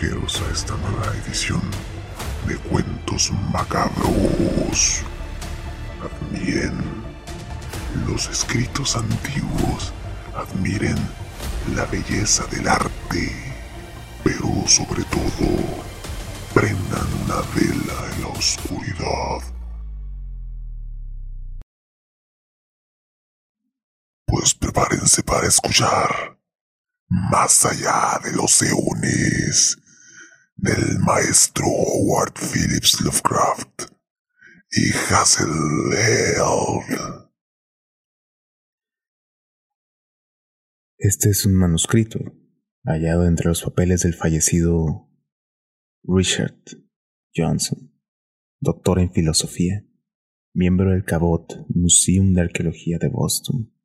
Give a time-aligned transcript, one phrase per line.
[0.00, 1.60] A esta nueva edición
[2.46, 5.02] de Cuentos Macabros.
[6.00, 6.72] Admiren
[8.06, 9.92] los escritos antiguos,
[10.36, 10.96] admiren
[11.74, 13.56] la belleza del arte,
[14.22, 15.48] pero sobre todo,
[16.54, 19.42] prendan una vela en la oscuridad.
[24.26, 26.38] Pues prepárense para escuchar
[27.08, 29.77] más allá de los eones
[30.58, 33.92] del maestro Howard Phillips Lovecraft
[34.72, 35.48] y Hazel
[35.96, 37.28] Elf.
[40.98, 42.18] Este es un manuscrito
[42.82, 45.08] hallado entre los papeles del fallecido
[46.02, 46.58] Richard
[47.36, 47.92] Johnson,
[48.58, 49.86] doctor en filosofía,
[50.54, 53.77] miembro del Cabot Museum de Arqueología de Boston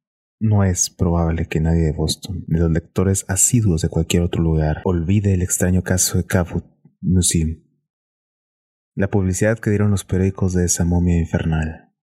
[0.43, 4.81] no es probable que nadie de Boston, ni los lectores asiduos de cualquier otro lugar,
[4.83, 6.65] olvide el extraño caso de Cabot
[6.99, 7.63] Museum.
[8.93, 11.93] La publicidad que dieron los periódicos de esa momia infernal.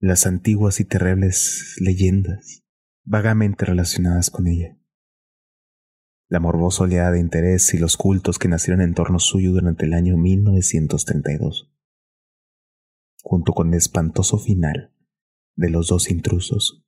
[0.00, 2.64] Las antiguas y terribles leyendas
[3.04, 4.76] vagamente relacionadas con ella.
[6.28, 9.92] La morbosa oleada de interés y los cultos que nacieron en torno suyo durante el
[9.92, 11.72] año 1932.
[13.22, 14.92] Junto con el espantoso final
[15.54, 16.82] de los dos intrusos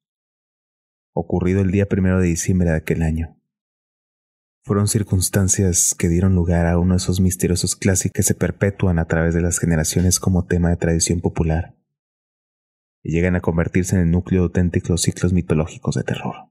[1.13, 3.37] ocurrido el día primero de diciembre de aquel año.
[4.63, 9.07] Fueron circunstancias que dieron lugar a uno de esos misteriosos clásicos que se perpetúan a
[9.07, 11.75] través de las generaciones como tema de tradición popular
[13.03, 16.51] y llegan a convertirse en el núcleo de auténticos ciclos mitológicos de terror.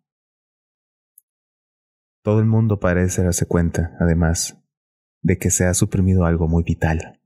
[2.24, 4.58] Todo el mundo parece darse cuenta, además,
[5.22, 7.22] de que se ha suprimido algo muy vital,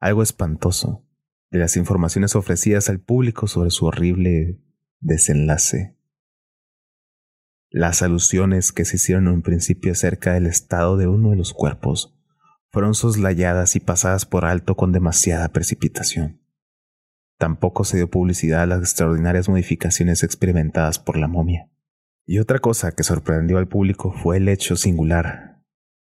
[0.00, 1.04] algo espantoso,
[1.50, 4.58] de las informaciones ofrecidas al público sobre su horrible
[5.00, 5.99] desenlace
[7.70, 11.54] las alusiones que se hicieron en un principio acerca del estado de uno de los
[11.54, 12.16] cuerpos
[12.70, 16.40] fueron soslayadas y pasadas por alto con demasiada precipitación.
[17.38, 21.70] Tampoco se dio publicidad a las extraordinarias modificaciones experimentadas por la momia.
[22.26, 25.62] Y otra cosa que sorprendió al público fue el hecho singular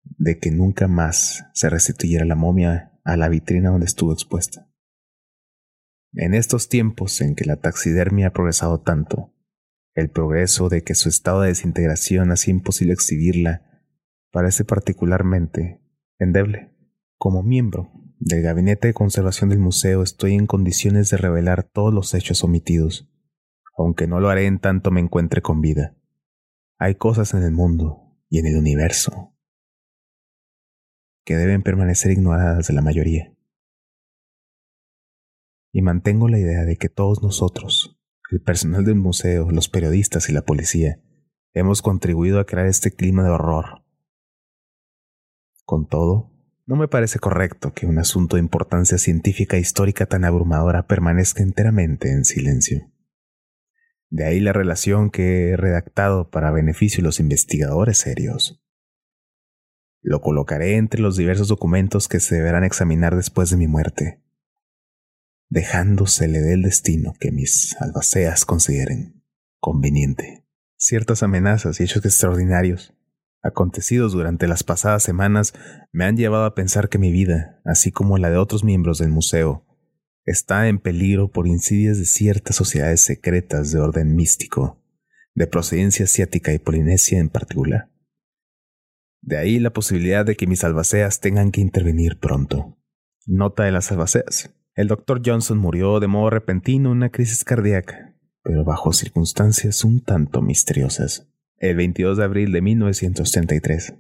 [0.03, 4.69] de que nunca más se restituyera la momia a la vitrina donde estuvo expuesta.
[6.13, 9.35] En estos tiempos en que la taxidermia ha progresado tanto,
[9.99, 13.83] el progreso de que su estado de desintegración hacía imposible exhibirla
[14.31, 15.83] parece particularmente
[16.21, 16.73] endeble.
[17.17, 22.15] Como miembro del Gabinete de Conservación del Museo estoy en condiciones de revelar todos los
[22.15, 23.11] hechos omitidos,
[23.77, 25.97] aunque no lo haré en tanto me encuentre con vida.
[26.79, 29.35] Hay cosas en el mundo y en el universo
[31.25, 33.35] que deben permanecer ignoradas de la mayoría.
[35.73, 37.98] Y mantengo la idea de que todos nosotros,
[38.31, 41.01] el personal del museo, los periodistas y la policía
[41.55, 43.83] hemos contribuido a crear este clima de horror.
[45.65, 46.31] Con todo,
[46.67, 51.43] no me parece correcto que un asunto de importancia científica e histórica tan abrumadora permanezca
[51.43, 52.93] enteramente en silencio.
[54.11, 58.63] De ahí la relación que he redactado para beneficio de los investigadores serios.
[60.01, 64.23] Lo colocaré entre los diversos documentos que se deberán examinar después de mi muerte
[65.49, 69.25] dejándosele del destino que mis albaceas consideren
[69.61, 70.47] conveniente.
[70.77, 72.95] Ciertas amenazas y hechos extraordinarios
[73.43, 75.55] acontecidos durante las pasadas semanas
[75.93, 79.11] me han llevado a pensar que mi vida, así como la de otros miembros del
[79.11, 79.65] museo,
[80.25, 84.83] está en peligro por insidias de ciertas sociedades secretas de orden místico,
[85.35, 87.91] de procedencia asiática y polinesia en particular.
[89.21, 92.79] De ahí la posibilidad de que mis albaceas tengan que intervenir pronto.
[93.27, 94.55] Nota de las albaceas.
[94.79, 98.15] El doctor Johnson murió de modo repentino en una crisis cardíaca,
[98.45, 101.29] pero bajo circunstancias un tanto misteriosas.
[101.57, 103.95] El 22 de abril de 1933.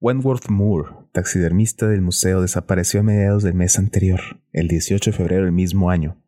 [0.00, 4.20] Wentworth Moore, taxidermista del museo, desapareció a mediados del mes anterior,
[4.52, 6.22] el 18 de febrero del mismo año.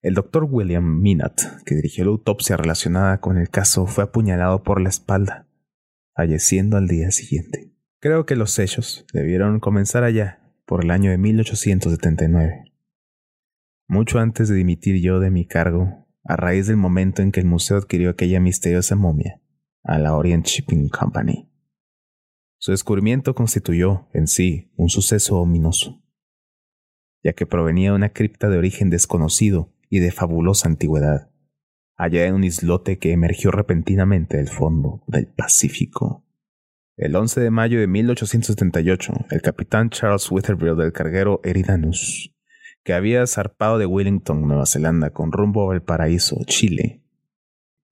[0.00, 4.80] El doctor William Minot, que dirigió la autopsia relacionada con el caso, fue apuñalado por
[4.80, 5.46] la espalda,
[6.14, 7.70] falleciendo al día siguiente.
[7.98, 12.69] Creo que los hechos debieron comenzar allá, por el año de 1879
[13.90, 17.46] mucho antes de dimitir yo de mi cargo, a raíz del momento en que el
[17.46, 19.40] museo adquirió aquella misteriosa momia
[19.82, 21.50] a la Orient Shipping Company.
[22.58, 26.04] Su descubrimiento constituyó, en sí, un suceso ominoso,
[27.24, 31.32] ya que provenía de una cripta de origen desconocido y de fabulosa antigüedad,
[31.96, 36.24] allá en un islote que emergió repentinamente del fondo del Pacífico.
[36.96, 42.32] El 11 de mayo de 1878, el capitán Charles Witherbill del carguero Eridanus
[42.84, 47.02] que había zarpado de Wellington, Nueva Zelanda, con rumbo a Valparaíso, Chile,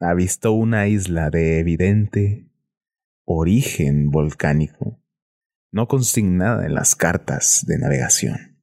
[0.00, 2.49] avistó una isla de evidente
[3.25, 5.00] origen volcánico,
[5.70, 8.56] no consignada en las cartas de navegación.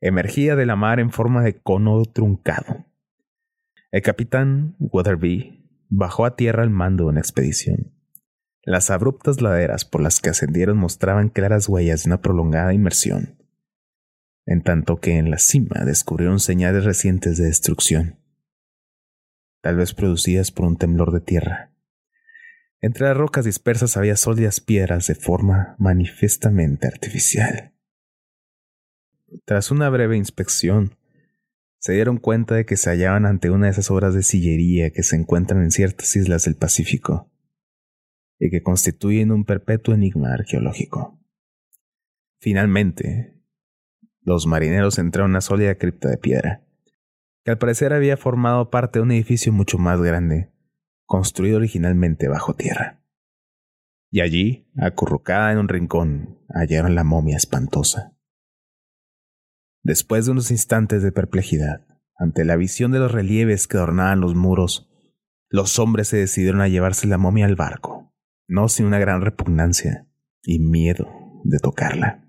[0.00, 2.86] Emergía de la mar en forma de cono truncado.
[3.90, 7.92] El capitán Weatherby bajó a tierra al mando de una expedición.
[8.62, 13.38] Las abruptas laderas por las que ascendieron mostraban claras huellas de una prolongada inmersión,
[14.48, 18.18] en tanto que en la cima descubrieron señales recientes de destrucción,
[19.60, 21.74] tal vez producidas por un temblor de tierra.
[22.80, 27.74] Entre las rocas dispersas había sólidas piedras de forma manifiestamente artificial.
[29.44, 30.96] Tras una breve inspección,
[31.78, 35.02] se dieron cuenta de que se hallaban ante una de esas obras de sillería que
[35.02, 37.30] se encuentran en ciertas islas del Pacífico
[38.38, 41.20] y que constituyen un perpetuo enigma arqueológico.
[42.40, 43.37] Finalmente,
[44.28, 46.62] los marineros entraron a una sólida cripta de piedra,
[47.44, 50.52] que al parecer había formado parte de un edificio mucho más grande,
[51.06, 53.02] construido originalmente bajo tierra.
[54.10, 58.16] Y allí, acurrucada en un rincón, hallaron la momia espantosa.
[59.82, 61.86] Después de unos instantes de perplejidad,
[62.16, 64.90] ante la visión de los relieves que adornaban los muros,
[65.50, 68.12] los hombres se decidieron a llevarse la momia al barco,
[68.46, 70.06] no sin una gran repugnancia
[70.42, 71.08] y miedo
[71.44, 72.27] de tocarla.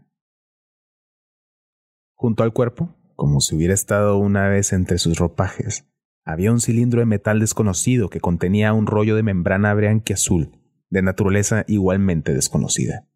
[2.21, 5.88] Junto al cuerpo, como si hubiera estado una vez entre sus ropajes,
[6.25, 9.74] había un cilindro de metal desconocido que contenía un rollo de membrana
[10.12, 10.51] azul,
[10.89, 13.07] de naturaleza igualmente desconocida,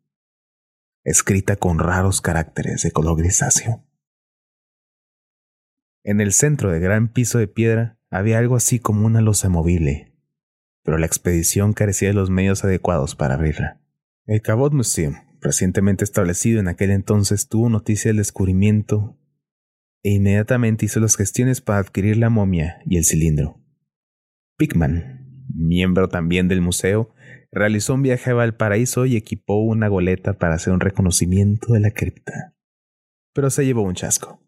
[1.04, 3.84] escrita con raros caracteres de color grisáceo.
[6.06, 10.16] En el centro del gran piso de piedra había algo así como una losa movible,
[10.82, 13.82] pero la expedición carecía de los medios adecuados para abrirla.
[14.28, 19.20] El Cabot Museum, recientemente establecido en aquel entonces, tuvo noticia del descubrimiento
[20.04, 23.62] e inmediatamente hizo las gestiones para adquirir la momia y el cilindro.
[24.58, 27.14] Pickman, miembro también del museo,
[27.52, 31.92] realizó un viaje a Valparaíso y equipó una goleta para hacer un reconocimiento de la
[31.92, 32.56] cripta.
[33.34, 34.42] Pero se llevó un chasco.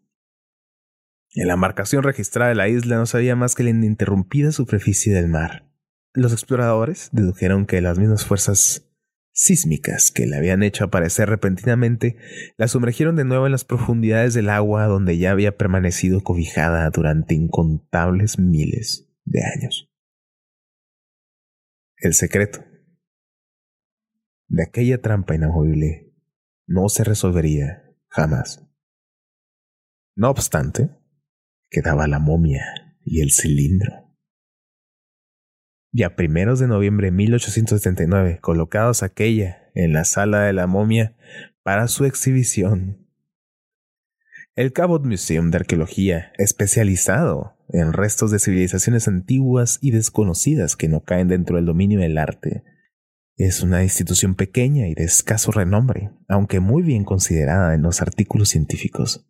[1.34, 5.28] En la marcación registrada de la isla no sabía más que la ininterrumpida superficie del
[5.28, 5.70] mar.
[6.14, 8.85] Los exploradores dedujeron que las mismas fuerzas
[9.36, 12.16] sísmicas que la habían hecho aparecer repentinamente
[12.56, 17.34] la sumergieron de nuevo en las profundidades del agua donde ya había permanecido cobijada durante
[17.34, 19.92] incontables miles de años.
[21.98, 22.64] El secreto
[24.48, 26.14] de aquella trampa inamovible
[26.66, 28.66] no se resolvería jamás.
[30.14, 30.96] No obstante,
[31.68, 32.64] quedaba la momia
[33.04, 34.05] y el cilindro
[35.96, 41.16] y a primeros de noviembre de 1879, colocados aquella en la sala de la momia
[41.62, 43.08] para su exhibición.
[44.54, 51.02] El Cabot Museum de Arqueología, especializado en restos de civilizaciones antiguas y desconocidas que no
[51.02, 52.62] caen dentro del dominio del arte,
[53.38, 58.50] es una institución pequeña y de escaso renombre, aunque muy bien considerada en los artículos
[58.50, 59.26] científicos.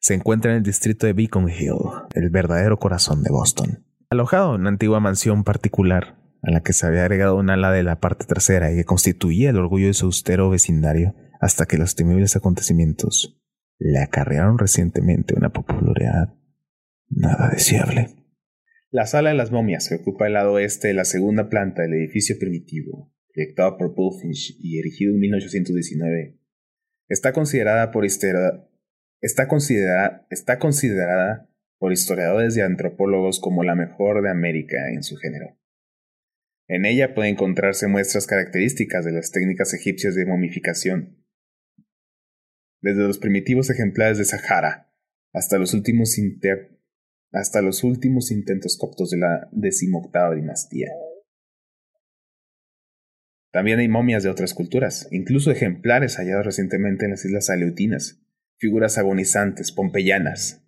[0.00, 1.76] Se encuentra en el distrito de Beacon Hill,
[2.14, 6.86] el verdadero corazón de Boston alojado en una antigua mansión particular a la que se
[6.86, 10.06] había agregado un ala de la parte trasera y que constituía el orgullo de su
[10.06, 13.40] austero vecindario hasta que los temibles acontecimientos
[13.78, 16.34] le acarrearon recientemente una popularidad
[17.08, 18.08] nada deseable.
[18.90, 21.94] La sala de las momias, que ocupa el lado oeste de la segunda planta del
[21.94, 26.38] edificio primitivo, proyectado por Bullfinch y erigido en 1819,
[27.08, 34.30] está considerada por está considerada, está considerada por historiadores y antropólogos como la mejor de
[34.30, 35.56] América en su género.
[36.66, 41.24] En ella puede encontrarse muestras características de las técnicas egipcias de momificación,
[42.80, 44.92] desde los primitivos ejemplares de Sahara
[45.32, 46.16] hasta los últimos,
[47.32, 50.88] hasta los últimos intentos coptos de la decimoctava dinastía.
[53.50, 58.20] También hay momias de otras culturas, incluso ejemplares hallados recientemente en las islas Aleutinas,
[58.58, 60.67] figuras agonizantes, pompeyanas,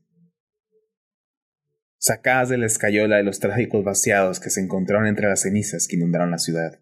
[2.00, 5.96] sacadas de la escayola de los trágicos vaciados que se encontraron entre las cenizas que
[5.96, 6.80] inundaron la ciudad,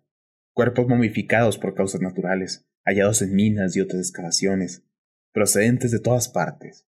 [0.55, 4.85] cuerpos momificados por causas naturales, hallados en minas y otras excavaciones,
[5.33, 6.87] procedentes de todas partes,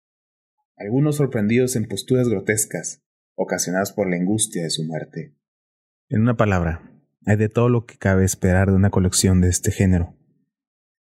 [0.78, 3.04] algunos sorprendidos en posturas grotescas,
[3.36, 5.36] ocasionadas por la angustia de su muerte.
[6.10, 6.90] En una palabra,
[7.26, 10.16] hay de todo lo que cabe esperar de una colección de este género.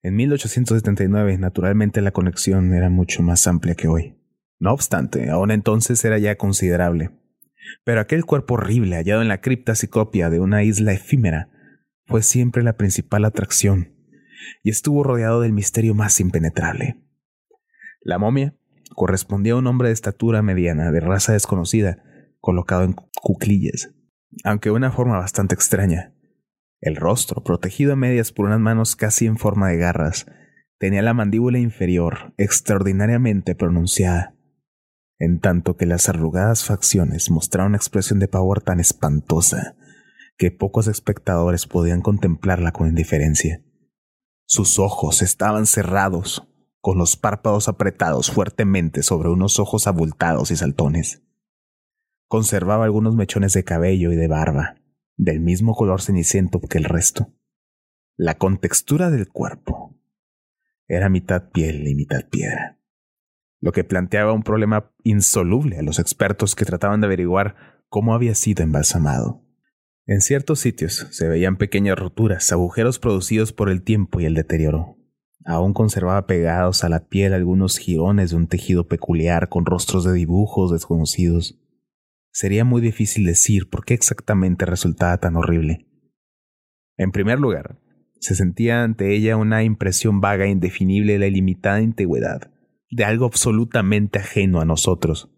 [0.04, 4.16] En 1879, naturalmente, la conexión era mucho más amplia que hoy.
[4.60, 7.12] No obstante, aún entonces era ya considerable.
[7.84, 11.50] Pero aquel cuerpo horrible hallado en la cripta ciclopia de una isla efímera
[12.06, 13.96] fue siempre la principal atracción,
[14.64, 17.04] y estuvo rodeado del misterio más impenetrable.
[18.02, 18.56] La momia
[18.94, 22.04] correspondía a un hombre de estatura mediana, de raza desconocida,
[22.40, 23.94] colocado en cuclillas,
[24.44, 26.14] aunque de una forma bastante extraña.
[26.80, 30.28] El rostro, protegido a medias por unas manos casi en forma de garras,
[30.78, 34.35] tenía la mandíbula inferior extraordinariamente pronunciada,
[35.20, 39.76] en tanto que las arrugadas facciones mostraban una expresión de pavor tan espantosa
[40.38, 43.64] que pocos espectadores podían contemplarla con indiferencia.
[44.46, 46.48] Sus ojos estaban cerrados,
[46.82, 51.24] con los párpados apretados fuertemente sobre unos ojos abultados y saltones.
[52.28, 54.76] Conservaba algunos mechones de cabello y de barba,
[55.18, 57.34] del mismo color ceniciento que el resto.
[58.18, 59.98] La contextura del cuerpo
[60.88, 62.80] era mitad piel y mitad piedra,
[63.66, 67.56] lo que planteaba un problema insoluble a los expertos que trataban de averiguar
[67.90, 69.44] cómo había sido embalsamado.
[70.06, 74.98] En ciertos sitios se veían pequeñas roturas, agujeros producidos por el tiempo y el deterioro.
[75.46, 80.14] Aún conservaba pegados a la piel algunos jirones de un tejido peculiar con rostros de
[80.14, 81.60] dibujos desconocidos.
[82.32, 85.88] Sería muy difícil decir por qué exactamente resultaba tan horrible.
[86.98, 87.80] En primer lugar,
[88.20, 92.52] se sentía ante ella una impresión vaga e indefinible de la ilimitada antigüedad,
[92.90, 95.32] de algo absolutamente ajeno a nosotros,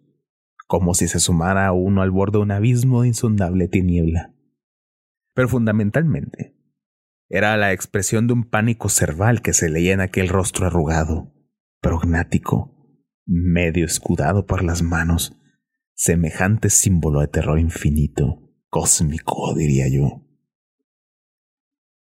[0.68, 4.34] como si se sumara uno al borde de un abismo de insondable tiniebla.
[5.34, 6.56] Pero fundamentalmente,
[7.30, 11.34] era la expresión de un pánico cerval que se leía en aquel rostro arrugado,
[11.82, 12.74] prognático,
[13.26, 15.38] medio escudado por las manos,
[15.94, 20.24] semejante símbolo de terror infinito, cósmico, diría yo.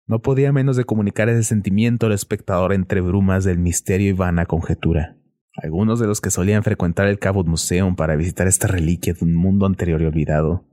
[0.07, 4.45] No podía menos de comunicar ese sentimiento al espectador entre brumas del misterio y vana
[4.45, 5.20] conjetura.
[5.55, 9.35] Algunos de los que solían frecuentar el Cabot Museum para visitar esta reliquia de un
[9.35, 10.65] mundo anterior y olvidado,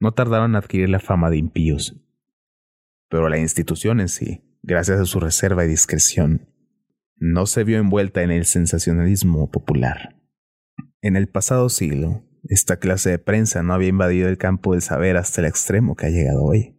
[0.00, 1.96] no tardaron en adquirir la fama de impíos
[3.08, 6.48] pero la institución en sí, gracias a su reserva y discreción,
[7.16, 10.16] no se vio envuelta en el sensacionalismo popular.
[11.00, 15.16] En el pasado siglo, esta clase de prensa no había invadido el campo del saber
[15.16, 16.76] hasta el extremo que ha llegado hoy.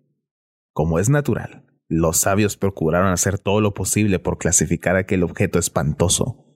[0.71, 6.48] Como es natural, los sabios procuraron hacer todo lo posible por clasificar aquel objeto espantoso,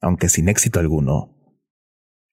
[0.00, 1.32] aunque sin éxito alguno.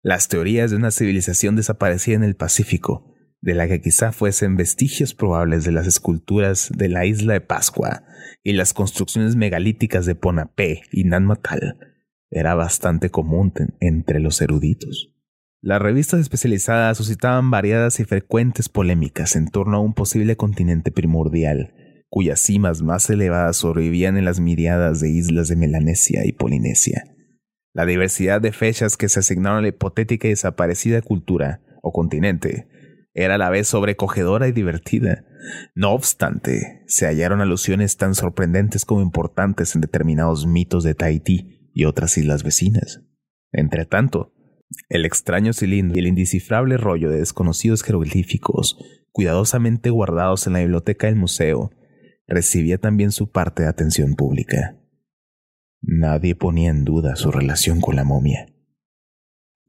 [0.01, 5.13] Las teorías de una civilización desaparecida en el Pacífico de la que quizá fuesen vestigios
[5.13, 8.03] probables de las esculturas de la isla de Pascua
[8.41, 11.77] y las construcciones megalíticas de Ponapé y Nanmatal,
[12.31, 15.13] era bastante común entre los eruditos.
[15.61, 21.73] Las revistas especializadas suscitaban variadas y frecuentes polémicas en torno a un posible continente primordial,
[22.07, 27.12] cuyas cimas más elevadas sobrevivían en las miriadas de islas de Melanesia y Polinesia.
[27.73, 32.67] La diversidad de fechas que se asignaron a la hipotética y desaparecida cultura o continente
[33.15, 35.25] era a la vez sobrecogedora y divertida.
[35.75, 41.85] No obstante, se hallaron alusiones tan sorprendentes como importantes en determinados mitos de Tahití y
[41.85, 43.01] otras islas vecinas.
[43.51, 44.33] Entretanto,
[44.89, 48.77] el extraño cilindro y el indescifrable rollo de desconocidos jeroglíficos,
[49.11, 51.71] cuidadosamente guardados en la biblioteca del museo,
[52.27, 54.77] recibía también su parte de atención pública.
[55.85, 58.47] Nadie ponía en duda su relación con la momia.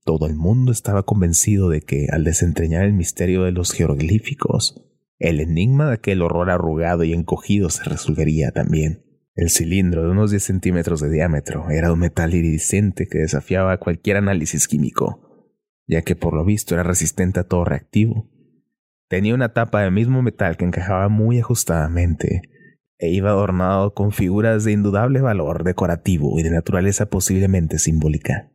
[0.05, 4.81] Todo el mundo estaba convencido de que, al desentrañar el misterio de los jeroglíficos,
[5.19, 9.05] el enigma de aquel horror arrugado y encogido se resolvería también.
[9.35, 14.19] El cilindro de unos 10 centímetros de diámetro era un metal iridiscente que desafiaba cualquier
[14.19, 15.51] análisis químico,
[15.89, 18.31] ya que por lo visto era resistente a todo reactivo.
[19.09, 22.54] Tenía una tapa de mismo metal que encajaba muy ajustadamente
[22.99, 28.51] e iba adornado con figuras de indudable valor decorativo y de naturaleza posiblemente simbólica.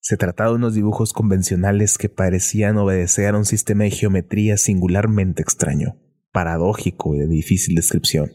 [0.00, 5.42] Se trataba de unos dibujos convencionales que parecían obedecer a un sistema de geometría singularmente
[5.42, 5.96] extraño,
[6.32, 8.32] paradójico y de difícil descripción.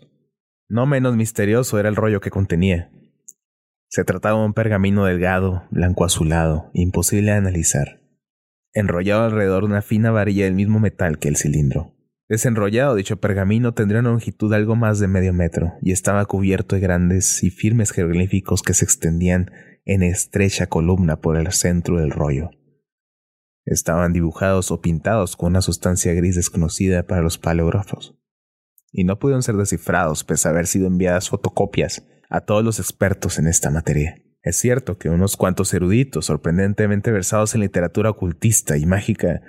[0.70, 2.89] No menos misterioso era el rollo que contenía.
[3.89, 8.01] Se trataba de un pergamino delgado, blanco azulado, imposible de analizar,
[8.74, 11.97] enrollado alrededor de una fina varilla del mismo metal que el cilindro.
[12.29, 16.81] Desenrollado, dicho pergamino tendría una longitud algo más de medio metro y estaba cubierto de
[16.81, 19.51] grandes y firmes jeroglíficos que se extendían
[19.86, 22.50] en estrecha columna por el centro del rollo.
[23.63, 28.17] Estaban dibujados o pintados con una sustancia gris desconocida para los paleógrafos,
[28.91, 33.39] y no pudieron ser descifrados pese a haber sido enviadas fotocopias a todos los expertos
[33.39, 34.22] en esta materia.
[34.41, 39.41] Es cierto que unos cuantos eruditos, sorprendentemente versados en literatura ocultista y mágica,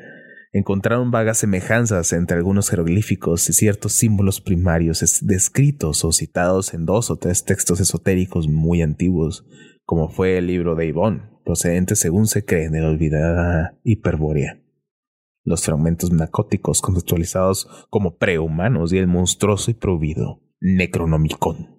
[0.53, 7.11] encontraron vagas semejanzas entre algunos jeroglíficos y ciertos símbolos primarios descritos o citados en dos
[7.11, 9.47] o tres textos esotéricos muy antiguos,
[9.85, 14.63] como fue el libro de Yvonne, procedente según se cree de la olvidada Hiperbórea.
[15.45, 21.79] Los fragmentos narcóticos conceptualizados como prehumanos y el monstruoso y prohibido Necronomicon,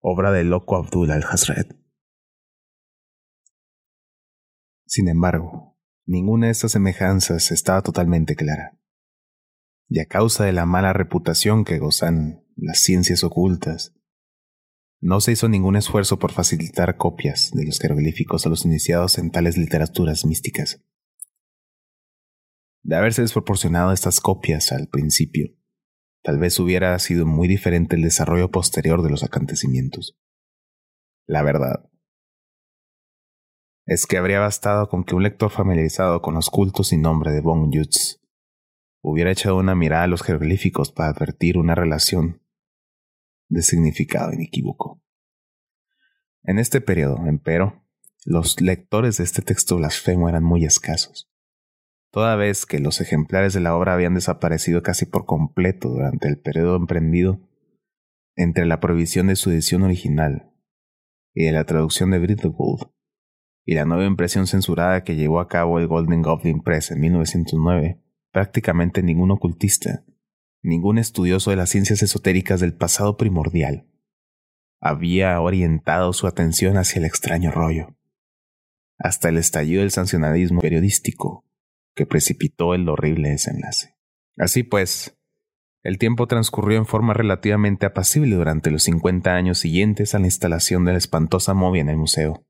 [0.00, 1.74] obra del loco Abdul al-Hazred.
[4.86, 5.75] Sin embargo,
[6.06, 8.78] ninguna de estas semejanzas estaba totalmente clara.
[9.88, 13.94] Y a causa de la mala reputación que gozan las ciencias ocultas.
[15.00, 19.30] No se hizo ningún esfuerzo por facilitar copias de los jeroglíficos a los iniciados en
[19.30, 20.82] tales literaturas místicas.
[22.82, 25.50] De haberse desproporcionado estas copias al principio,
[26.22, 30.18] tal vez hubiera sido muy diferente el desarrollo posterior de los acontecimientos.
[31.26, 31.90] La verdad
[33.86, 37.40] es que habría bastado con que un lector familiarizado con los cultos sin nombre de
[37.40, 38.20] Bong Jutz
[39.00, 42.42] hubiera echado una mirada a los jeroglíficos para advertir una relación
[43.48, 45.00] de significado inequívoco.
[46.42, 47.84] En este periodo, empero,
[48.24, 51.30] los lectores de este texto blasfemo eran muy escasos,
[52.10, 56.40] toda vez que los ejemplares de la obra habían desaparecido casi por completo durante el
[56.40, 57.40] periodo emprendido
[58.34, 60.52] entre la prohibición de su edición original
[61.32, 62.95] y de la traducción de Gould
[63.66, 68.00] y la nueva impresión censurada que llevó a cabo el Golden Goblin Press en 1909,
[68.30, 70.04] prácticamente ningún ocultista,
[70.62, 73.88] ningún estudioso de las ciencias esotéricas del pasado primordial,
[74.80, 77.96] había orientado su atención hacia el extraño rollo,
[78.98, 81.44] hasta el estallido del sancionalismo periodístico
[81.96, 83.96] que precipitó el horrible desenlace.
[84.36, 85.18] Así pues,
[85.82, 90.84] el tiempo transcurrió en forma relativamente apacible durante los 50 años siguientes a la instalación
[90.84, 92.46] de la espantosa momia en el museo.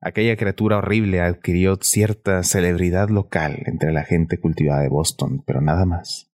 [0.00, 5.84] Aquella criatura horrible adquirió cierta celebridad local entre la gente cultivada de Boston, pero nada
[5.84, 6.30] más.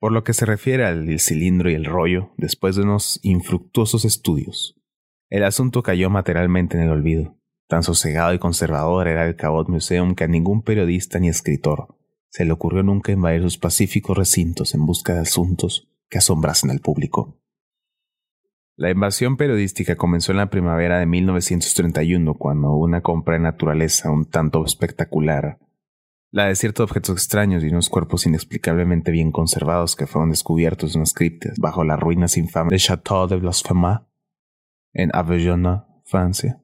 [0.00, 4.80] Por lo que se refiere al cilindro y el rollo, después de unos infructuosos estudios,
[5.28, 7.36] el asunto cayó materialmente en el olvido.
[7.68, 12.44] Tan sosegado y conservador era el Cabot Museum que a ningún periodista ni escritor se
[12.44, 17.39] le ocurrió nunca invadir sus pacíficos recintos en busca de asuntos que asombrasen al público.
[18.76, 24.24] La invasión periodística comenzó en la primavera de 1931, cuando una compra de naturaleza un
[24.24, 25.58] tanto espectacular,
[26.32, 31.00] la de ciertos objetos extraños y unos cuerpos inexplicablemente bien conservados que fueron descubiertos en
[31.00, 34.08] las criptas bajo las ruinas infames del Château de Blasphema
[34.92, 36.62] en Avellona, Francia,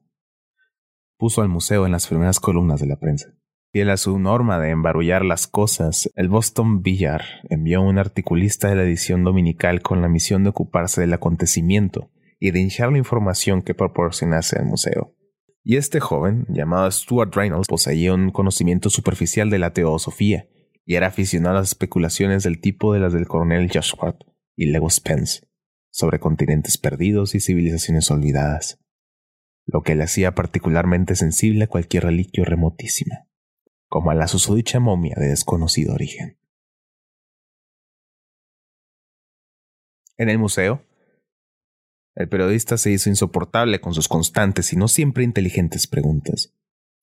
[1.17, 3.36] puso al museo en las primeras columnas de la prensa.
[3.79, 8.81] A su norma de embarullar las cosas, el Boston Billar envió un articulista de la
[8.81, 12.09] edición dominical con la misión de ocuparse del acontecimiento
[12.39, 15.15] y de hinchar la información que proporcionase al museo.
[15.63, 20.47] Y este joven, llamado Stuart Reynolds, poseía un conocimiento superficial de la teosofía
[20.83, 24.17] y era aficionado a las especulaciones del tipo de las del coronel Joshua
[24.55, 25.47] y Lewis Spence
[25.91, 28.79] sobre continentes perdidos y civilizaciones olvidadas,
[29.67, 33.26] lo que le hacía particularmente sensible a cualquier reliquio remotísima
[33.87, 36.37] como a la susodicha momia de desconocido origen.
[40.17, 40.83] En el museo,
[42.15, 46.53] el periodista se hizo insoportable con sus constantes y no siempre inteligentes preguntas.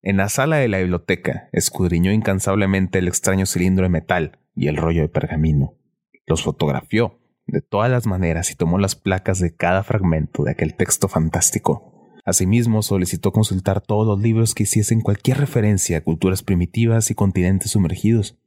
[0.03, 4.77] En la sala de la biblioteca escudriñó incansablemente el extraño cilindro de metal y el
[4.77, 5.79] rollo de pergamino.
[6.27, 10.75] Los fotografió de todas las maneras y tomó las placas de cada fragmento de aquel
[10.75, 11.94] texto fantástico
[12.25, 17.73] Asimismo, solicitó consultar todos los libros que hiciesen cualquier referencia a culturas primitivas y continentes
[17.73, 18.39] sumergidos.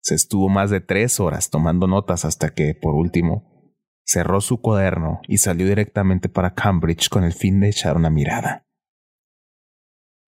[0.00, 3.72] Se estuvo más de tres horas tomando notas hasta que, por último,
[4.04, 8.66] cerró su cuaderno y salió directamente para Cambridge con el fin de echar una mirada.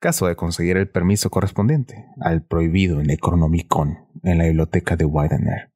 [0.00, 5.72] Caso de conseguir el permiso correspondiente al prohibido Necronomicon en la biblioteca de Widener.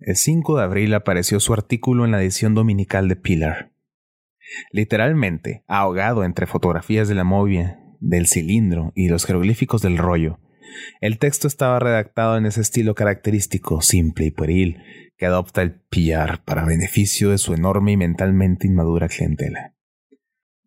[0.00, 3.71] El 5 de abril apareció su artículo en la edición dominical de Pillar.
[4.70, 10.38] Literalmente, ahogado entre fotografías de la movia, del cilindro y los jeroglíficos del rollo,
[11.00, 14.82] el texto estaba redactado en ese estilo característico, simple y pueril,
[15.16, 19.74] que adopta el pillar para beneficio de su enorme y mentalmente inmadura clientela.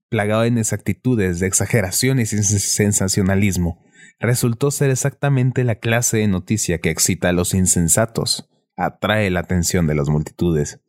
[0.09, 3.83] Plagado de inexactitudes, de exageraciones y sensacionalismo,
[4.19, 9.87] resultó ser exactamente la clase de noticia que excita a los insensatos, atrae la atención
[9.87, 10.81] de las multitudes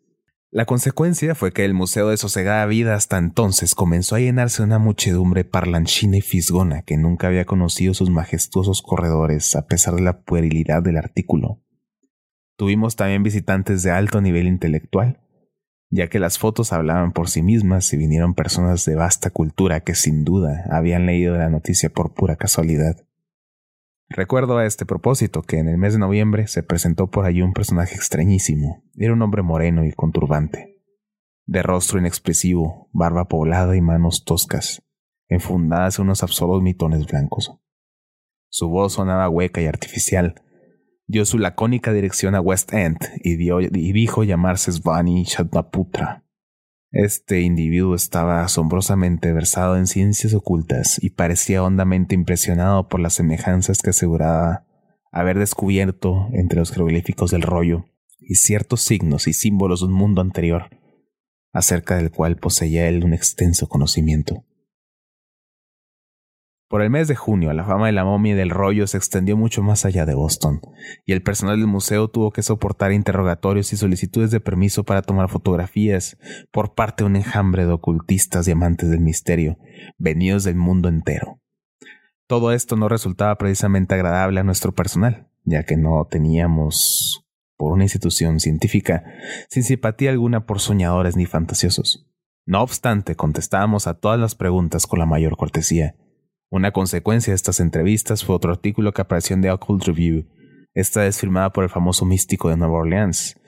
[0.51, 4.69] la consecuencia fue que el Museo de Sosegada Vida hasta entonces comenzó a llenarse de
[4.69, 10.03] una muchedumbre parlanchina y fisgona que nunca había conocido sus majestuosos corredores a pesar de
[10.03, 11.61] la puerilidad del artículo.
[12.57, 15.21] Tuvimos también visitantes de alto nivel intelectual,
[15.91, 19.95] ya que las fotos hablaban por sí mismas y vinieron personas de vasta cultura que
[19.95, 23.06] sin duda habían leído la noticia por pura casualidad.
[24.09, 27.53] Recuerdo a este propósito que en el mes de noviembre se presentó por allí un
[27.53, 28.85] personaje extrañísimo.
[28.97, 30.81] Era un hombre moreno y con turbante,
[31.45, 34.83] de rostro inexpresivo, barba poblada y manos toscas,
[35.29, 37.59] enfundadas en unos absurdos mitones blancos.
[38.49, 40.41] Su voz sonaba hueca y artificial.
[41.09, 46.26] Dio su lacónica dirección a West End y, y dijo llamarse Svani Chatnaputra.
[46.99, 53.83] Este individuo estaba asombrosamente versado en ciencias ocultas y parecía hondamente impresionado por las semejanzas
[53.83, 54.65] que aseguraba
[55.13, 57.85] haber descubierto entre los jeroglíficos del rollo
[58.19, 60.71] y ciertos signos y símbolos de un mundo anterior,
[61.53, 64.46] acerca del cual poseía él un extenso conocimiento.
[66.69, 69.37] Por el mes de junio, la fama de la momia y del rollo se extendió
[69.37, 70.61] mucho más allá de Boston,
[71.05, 75.29] y el personal del museo tuvo que soportar interrogatorios y solicitudes de permiso para tomar
[75.29, 76.19] fotografías
[76.51, 79.59] por parte de un enjambre de ocultistas y amantes del misterio,
[79.97, 81.41] venidos del mundo entero.
[82.27, 87.25] Todo esto no resultaba precisamente agradable a nuestro personal, ya que no teníamos,
[87.57, 89.05] por una institución científica,
[89.49, 92.09] sin simpatía alguna por soñadores ni fantasiosos.
[92.45, 95.95] No obstante, contestábamos a todas las preguntas con la mayor cortesía,
[96.51, 100.27] una consecuencia de estas entrevistas fue otro artículo que apareció en The Occult Review,
[100.75, 103.41] esta vez firmada por el famoso místico de Nueva Orleans,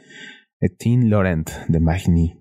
[0.60, 2.40] Etienne Laurent de Magny,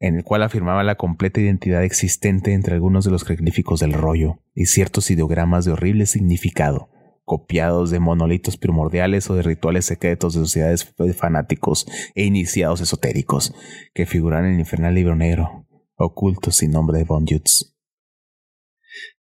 [0.00, 4.42] en el cual afirmaba la completa identidad existente entre algunos de los jeroglíficos del rollo
[4.54, 6.90] y ciertos ideogramas de horrible significado,
[7.24, 13.54] copiados de monolitos primordiales o de rituales secretos de sociedades de fanáticos e iniciados esotéricos,
[13.94, 17.77] que figuran en el infernal libro negro, ocultos sin nombre de Von Jutz.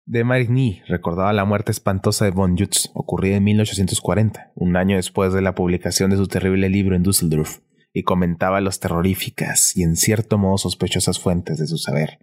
[0.10, 5.34] De Marigny recordaba la muerte espantosa de von Jutz, ocurrida en 1840, un año después
[5.34, 7.60] de la publicación de su terrible libro en Düsseldorf,
[7.92, 12.20] y comentaba las terroríficas y en cierto modo sospechosas fuentes de su saber.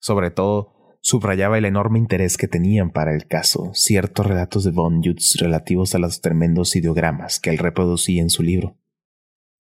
[0.00, 5.02] Sobre todo, subrayaba el enorme interés que tenían para el caso ciertos relatos de von
[5.02, 8.76] Jutz relativos a los tremendos ideogramas que él reproducía en su libro.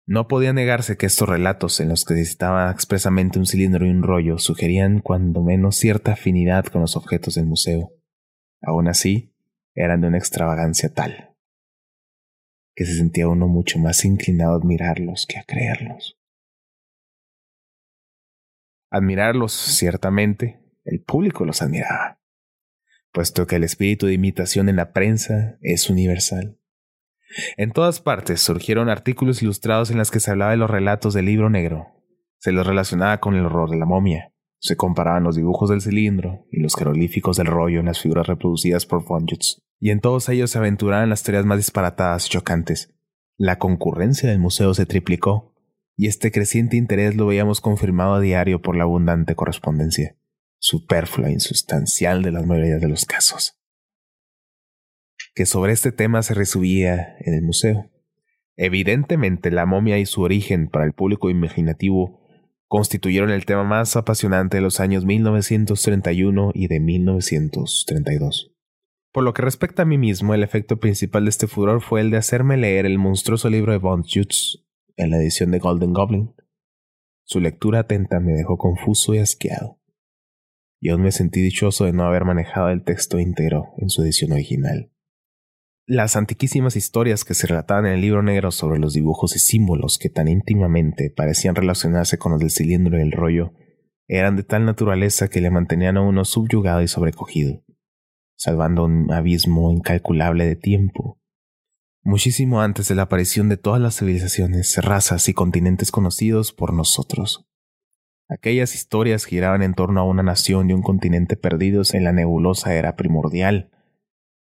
[0.07, 4.03] No podía negarse que estos relatos, en los que necesitaba expresamente un cilindro y un
[4.03, 7.93] rollo, sugerían cuando menos cierta afinidad con los objetos del museo.
[8.61, 9.35] Aún así,
[9.75, 11.33] eran de una extravagancia tal
[12.75, 16.19] que se sentía uno mucho más inclinado a admirarlos que a creerlos.
[18.91, 22.21] Admirarlos, ciertamente, el público los admiraba,
[23.13, 26.59] puesto que el espíritu de imitación en la prensa es universal.
[27.57, 31.27] En todas partes surgieron artículos ilustrados en los que se hablaba de los relatos del
[31.27, 31.89] libro negro.
[32.39, 34.33] Se los relacionaba con el horror de la momia.
[34.59, 38.87] Se comparaban los dibujos del cilindro y los jeroglíficos del rollo en las figuras reproducidas
[38.87, 39.63] por Jutz.
[39.81, 42.95] Y en todos ellos se aventuraban las teorías más disparatadas y chocantes.
[43.37, 45.55] La concurrencia del museo se triplicó,
[45.97, 50.17] y este creciente interés lo veíamos confirmado a diario por la abundante correspondencia,
[50.59, 53.62] superflua e insustancial de las mayorías de los casos
[55.35, 57.91] que sobre este tema se resubía en el museo.
[58.57, 62.21] Evidentemente, la momia y su origen para el público imaginativo
[62.69, 68.53] constituyeron el tema más apasionante de los años 1931 y de 1932.
[69.13, 72.11] Por lo que respecta a mí mismo, el efecto principal de este furor fue el
[72.11, 74.65] de hacerme leer el monstruoso libro de Von Jutz
[74.97, 76.35] en la edición de Golden Goblin.
[77.25, 79.79] Su lectura atenta me dejó confuso y asqueado,
[80.81, 84.33] y aún me sentí dichoso de no haber manejado el texto íntegro en su edición
[84.33, 84.92] original.
[85.87, 89.99] Las antiquísimas historias que se relataban en el libro negro sobre los dibujos y símbolos
[89.99, 93.53] que tan íntimamente parecían relacionarse con los del cilindro y el rollo
[94.07, 97.65] eran de tal naturaleza que le mantenían a uno subyugado y sobrecogido,
[98.37, 101.19] salvando un abismo incalculable de tiempo.
[102.05, 107.49] Muchísimo antes de la aparición de todas las civilizaciones, razas y continentes conocidos por nosotros.
[108.29, 112.75] Aquellas historias giraban en torno a una nación y un continente perdidos en la nebulosa
[112.75, 113.71] era primordial,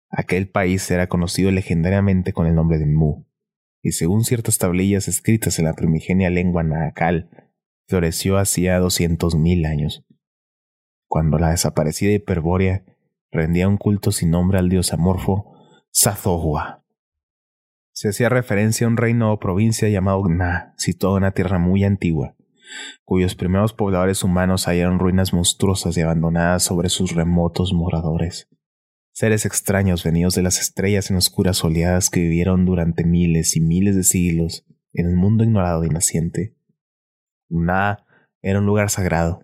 [0.09, 3.25] Aquel país era conocido legendariamente con el nombre de Mu,
[3.81, 7.29] y según ciertas tablillas escritas en la primigenia lengua naakal,
[7.87, 10.05] floreció hacía doscientos mil años,
[11.07, 12.85] cuando la desaparecida Hiperbórea
[13.31, 15.53] rendía un culto sin nombre al dios amorfo
[15.93, 16.85] Zazohua.
[17.91, 21.83] Se hacía referencia a un reino o provincia llamado Gna, situado en una tierra muy
[21.83, 22.35] antigua,
[23.03, 28.47] cuyos primeros pobladores humanos hallaron ruinas monstruosas y abandonadas sobre sus remotos moradores
[29.17, 33.95] seres extraños venidos de las estrellas en oscuras oleadas que vivieron durante miles y miles
[33.95, 36.55] de siglos en un mundo ignorado y naciente.
[37.49, 38.05] Na
[38.43, 39.43] era un lugar sagrado,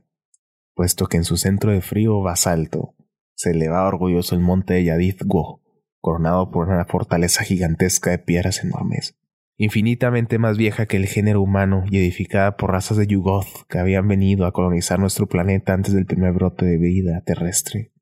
[0.76, 2.94] puesto que en su centro de frío basalto
[3.34, 5.64] se elevaba orgulloso el monte de Yadith-Go,
[6.02, 9.18] coronado por una fortaleza gigantesca de piedras enormes,
[9.58, 14.08] infinitamente más vieja que el género humano y edificada por razas de Yugoth que habían
[14.08, 17.93] venido a colonizar nuestro planeta antes del primer brote de vida terrestre.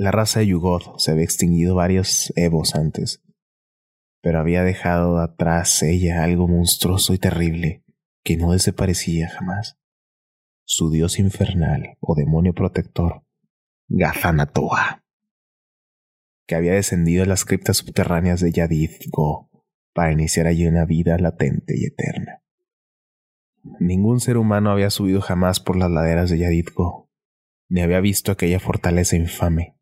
[0.00, 3.22] La raza de Yugoth se había extinguido varios evos antes,
[4.22, 7.84] pero había dejado atrás ella algo monstruoso y terrible
[8.24, 9.78] que no desaparecía jamás.
[10.64, 13.26] Su dios infernal o demonio protector,
[13.88, 15.04] Gazanatoa,
[16.46, 19.50] que había descendido a las criptas subterráneas de Yadith Go
[19.92, 22.42] para iniciar allí una vida latente y eterna.
[23.78, 27.10] Ningún ser humano había subido jamás por las laderas de Yadith Go,
[27.68, 29.76] ni había visto aquella fortaleza infame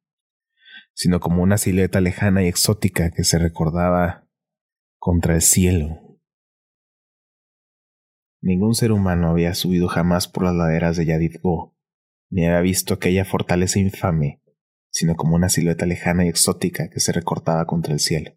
[0.98, 4.26] sino como una silueta lejana y exótica que se recordaba
[4.98, 6.18] contra el cielo.
[8.42, 11.76] Ningún ser humano había subido jamás por las laderas de Yadid Go,
[12.30, 14.42] ni había visto aquella fortaleza infame,
[14.90, 18.32] sino como una silueta lejana y exótica que se recortaba contra el cielo.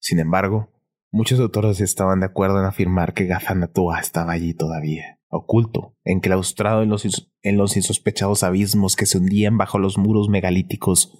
[0.00, 0.74] Sin embargo,
[1.10, 6.88] muchos autores estaban de acuerdo en afirmar que Gazanatua estaba allí todavía, oculto, enclaustrado en
[6.88, 11.12] los, en los insospechados abismos que se hundían bajo los muros megalíticos.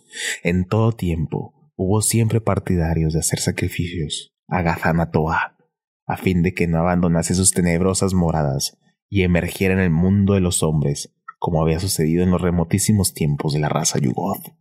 [0.43, 5.57] En todo tiempo hubo siempre partidarios de hacer sacrificios a Gazanatoa,
[6.07, 10.41] a fin de que no abandonase sus tenebrosas moradas y emergiera en el mundo de
[10.41, 14.55] los hombres, como había sucedido en los remotísimos tiempos de la raza Yugoth.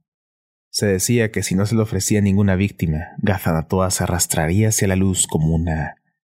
[0.71, 4.95] Se decía que si no se le ofrecía ninguna víctima, Gazanatoa se arrastraría hacia la
[4.95, 5.97] luz como una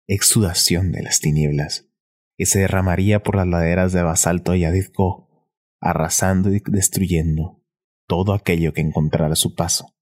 [0.09, 1.89] exudación de las tinieblas
[2.37, 5.49] y se derramaría por las laderas de basalto y Adizco,
[5.81, 7.63] arrasando y destruyendo
[8.07, 9.95] todo aquello que encontrara su paso.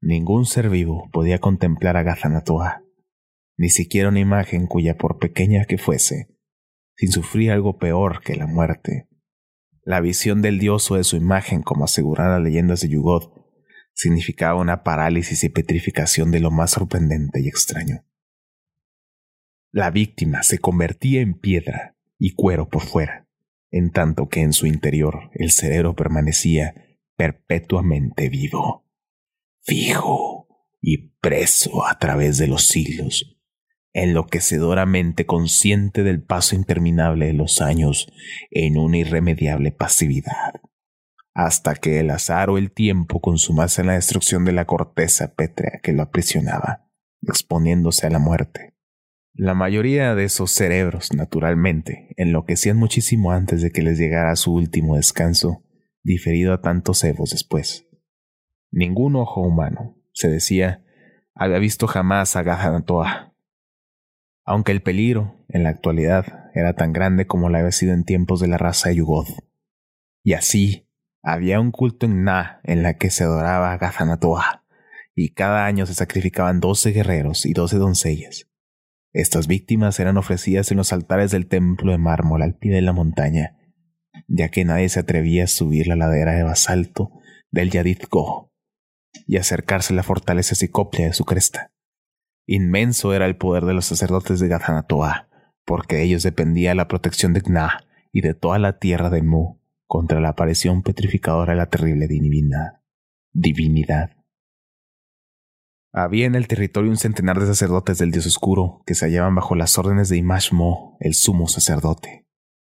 [0.00, 2.82] Ningún ser vivo podía contemplar a Gazanatoa,
[3.56, 6.28] ni siquiera una imagen cuya por pequeña que fuese,
[6.96, 9.08] sin sufrir algo peor que la muerte,
[9.84, 13.32] la visión del dios o de su imagen, como aseguran las leyendas de Yugoth,
[13.94, 18.04] significaba una parálisis y petrificación de lo más sorprendente y extraño.
[19.74, 23.26] La víctima se convertía en piedra y cuero por fuera,
[23.70, 26.74] en tanto que en su interior el cerebro permanecía
[27.16, 28.86] perpetuamente vivo,
[29.62, 30.46] fijo
[30.82, 33.38] y preso a través de los siglos,
[33.94, 38.12] enloquecedoramente consciente del paso interminable de los años
[38.50, 40.60] en una irremediable pasividad,
[41.32, 45.94] hasta que el azar o el tiempo consumase la destrucción de la corteza pétrea que
[45.94, 46.90] lo aprisionaba,
[47.22, 48.71] exponiéndose a la muerte.
[49.34, 54.96] La mayoría de esos cerebros, naturalmente, enloquecían muchísimo antes de que les llegara su último
[54.96, 55.64] descanso,
[56.02, 57.88] diferido a tantos evos después.
[58.70, 60.84] Ningún ojo humano, se decía,
[61.34, 63.32] había visto jamás a Gajanatoa,
[64.44, 68.40] aunque el peligro, en la actualidad, era tan grande como lo había sido en tiempos
[68.40, 69.30] de la raza de Yugoth.
[70.24, 70.88] Y así,
[71.22, 74.64] había un culto en Na en la que se adoraba a Gazanatoa,
[75.14, 78.51] y cada año se sacrificaban doce guerreros y doce doncellas.
[79.12, 82.92] Estas víctimas eran ofrecidas en los altares del templo de mármol al pie de la
[82.92, 83.58] montaña,
[84.26, 87.12] ya que nadie se atrevía a subir la ladera de basalto
[87.50, 87.98] del Yadid
[89.26, 91.72] y acercarse a la fortaleza cicoplia de su cresta.
[92.46, 95.28] Inmenso era el poder de los sacerdotes de Gazanatoa,
[95.64, 99.60] porque de ellos dependía la protección de Gna y de toda la tierra de Mu
[99.86, 102.80] contra la aparición petrificadora de la terrible divinidad.
[103.32, 104.21] divinidad.
[105.94, 109.54] Había en el territorio un centenar de sacerdotes del dios oscuro que se hallaban bajo
[109.54, 112.26] las órdenes de Imash Mo, el sumo sacerdote,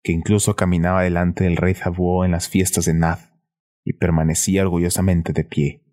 [0.02, 3.20] que incluso caminaba delante del rey Zabuo en las fiestas de Nath
[3.84, 5.84] y permanecía orgullosamente de pie,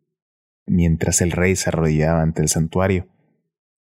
[0.66, 3.08] mientras el rey se arrodillaba ante el santuario.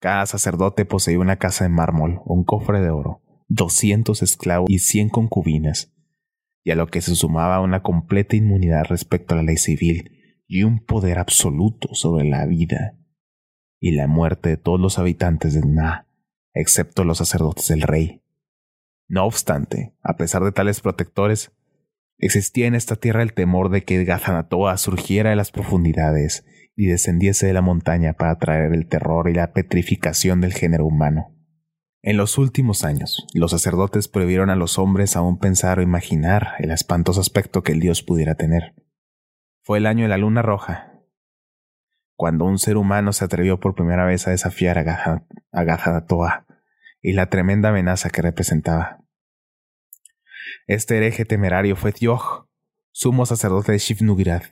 [0.00, 5.08] Cada sacerdote poseía una casa de mármol, un cofre de oro, doscientos esclavos y cien
[5.08, 5.92] concubinas,
[6.62, 10.12] y a lo que se sumaba una completa inmunidad respecto a la ley civil
[10.46, 13.00] y un poder absoluto sobre la vida
[13.84, 16.06] y la muerte de todos los habitantes de Na,
[16.54, 18.22] excepto los sacerdotes del rey.
[19.08, 21.52] No obstante, a pesar de tales protectores,
[22.16, 27.46] existía en esta tierra el temor de que Gazanatoa surgiera de las profundidades y descendiese
[27.46, 31.34] de la montaña para traer el terror y la petrificación del género humano.
[32.00, 36.70] En los últimos años, los sacerdotes prohibieron a los hombres aún pensar o imaginar el
[36.70, 38.74] espantoso aspecto que el dios pudiera tener.
[39.62, 40.93] Fue el año de la luna roja,
[42.16, 46.46] cuando un ser humano se atrevió por primera vez a desafiar a Gazatoa
[47.02, 49.04] y la tremenda amenaza que representaba.
[50.66, 52.48] Este hereje temerario fue Diog,
[52.92, 54.42] sumo sacerdote de Shivnugirad,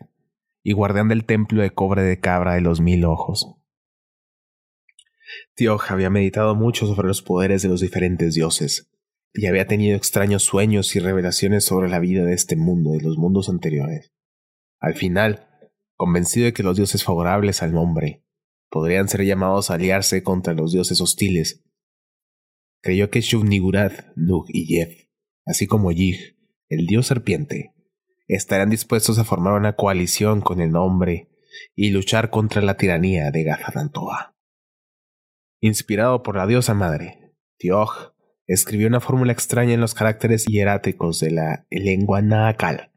[0.62, 3.56] y guardián del templo de cobre de cabra de los mil ojos.
[5.54, 8.90] Tioj había meditado mucho sobre los poderes de los diferentes dioses,
[9.32, 13.16] y había tenido extraños sueños y revelaciones sobre la vida de este mundo y los
[13.16, 14.12] mundos anteriores.
[14.78, 15.48] Al final,
[15.96, 18.24] convencido de que los dioses favorables al hombre
[18.70, 21.64] podrían ser llamados a aliarse contra los dioses hostiles,
[22.82, 25.08] creyó que Shub-Nigurad, Nug y Yef,
[25.44, 27.74] así como Yig, el dios serpiente,
[28.28, 31.30] estarán dispuestos a formar una coalición con el nombre
[31.74, 34.34] y luchar contra la tiranía de Gazadantoa.
[35.60, 38.12] Inspirado por la diosa madre, Tioj
[38.46, 42.91] escribió una fórmula extraña en los caracteres hieráticos de la lengua naakal,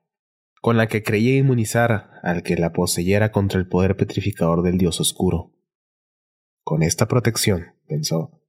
[0.66, 5.00] con la que creía inmunizar al que la poseyera contra el poder petrificador del dios
[5.00, 5.54] oscuro.
[6.64, 8.42] Con esta protección, pensó,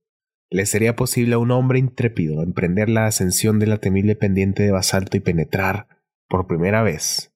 [0.49, 4.71] le sería posible a un hombre intrépido emprender la ascensión de la temible pendiente de
[4.71, 5.89] basalto y penetrar,
[6.27, 7.35] por primera vez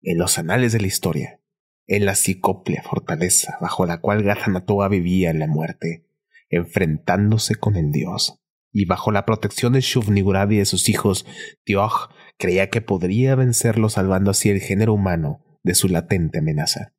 [0.00, 1.42] en los anales de la historia,
[1.86, 6.06] en la psicoplia fortaleza bajo la cual Gazanatoa vivía en la muerte,
[6.48, 8.40] enfrentándose con el dios,
[8.72, 11.26] y bajo la protección de Shuvnigurad y de sus hijos,
[11.64, 16.94] Tioch creía que podría vencerlo salvando así el género humano de su latente amenaza.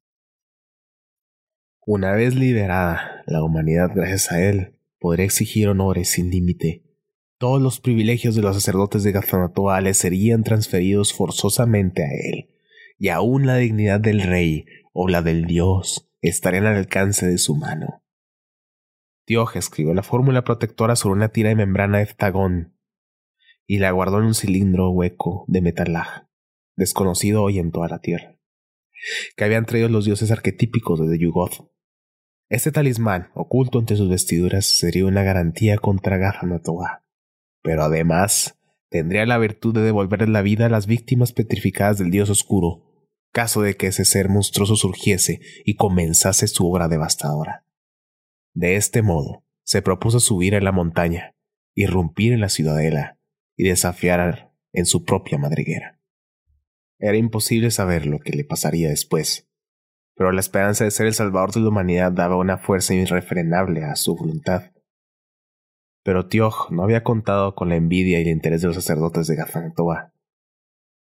[1.85, 6.83] Una vez liberada, la humanidad gracias a él podría exigir honores sin límite.
[7.39, 12.49] Todos los privilegios de los sacerdotes de Gazanatoa serían transferidos forzosamente a él,
[12.97, 17.55] y aún la dignidad del rey o la del dios estarían al alcance de su
[17.55, 18.03] mano.
[19.25, 22.75] Dioj escribió la fórmula protectora sobre una tira de membrana de eftagón
[23.69, 26.23] y la guardó en un cilindro hueco de metalaj,
[26.75, 28.35] desconocido hoy en toda la tierra,
[29.37, 31.69] que habían traído los dioses arquetípicos desde Yugoth.
[32.49, 37.05] Este talismán, oculto entre sus vestiduras, sería una garantía contra Gazanatoa,
[37.61, 38.57] pero además
[38.89, 42.87] tendría la virtud de devolverle la vida a las víctimas petrificadas del dios oscuro,
[43.31, 47.67] caso de que ese ser monstruoso surgiese y comenzase su obra devastadora.
[48.55, 51.35] De este modo, se propuso subir a la montaña,
[51.75, 53.18] irrumpir en la ciudadela
[53.59, 55.99] y desafiar en su propia madriguera.
[56.97, 59.49] Era imposible saber lo que le pasaría después,
[60.15, 63.97] pero la esperanza de ser el salvador de la humanidad daba una fuerza irrefrenable a
[63.97, 64.71] su voluntad.
[66.03, 69.35] Pero Tioch no había contado con la envidia y el interés de los sacerdotes de
[69.35, 70.13] Gafantoa.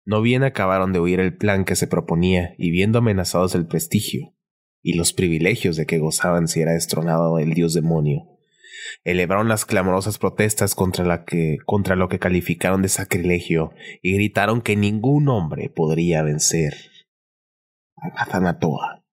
[0.05, 4.35] No bien acabaron de oír el plan que se proponía y viendo amenazados el prestigio
[4.83, 8.32] y los privilegios de que gozaban si era destronado el dios demonio,
[9.05, 14.63] elevaron las clamorosas protestas contra, la que, contra lo que calificaron de sacrilegio y gritaron
[14.63, 16.75] que ningún hombre podría vencer
[17.97, 19.05] a Gazanatoa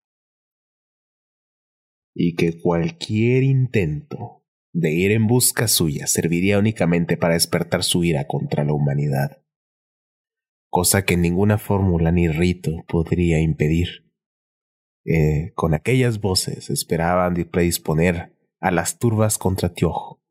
[2.16, 8.26] y que cualquier intento de ir en busca suya serviría únicamente para despertar su ira
[8.28, 9.42] contra la humanidad,
[10.70, 14.06] cosa que ninguna fórmula ni rito podría impedir.
[15.06, 20.22] Eh, con aquellas voces esperaban predisponer a las turbas contra Tiojo.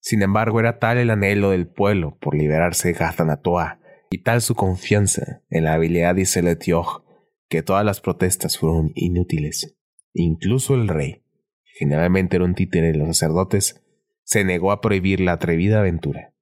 [0.00, 4.54] Sin embargo, era tal el anhelo del pueblo por liberarse de Gazanatoa y tal su
[4.54, 7.02] confianza en la habilidad de Tioch
[7.48, 9.76] que todas las protestas fueron inútiles.
[10.14, 11.24] Incluso el rey,
[11.64, 13.82] generalmente era un títere de los sacerdotes,
[14.22, 16.34] se negó a prohibir la atrevida aventura.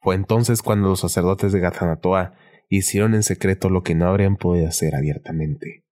[0.00, 2.34] Fue entonces cuando los sacerdotes de Gazanatoa
[2.68, 5.84] hicieron en secreto lo que no habrían podido hacer abiertamente.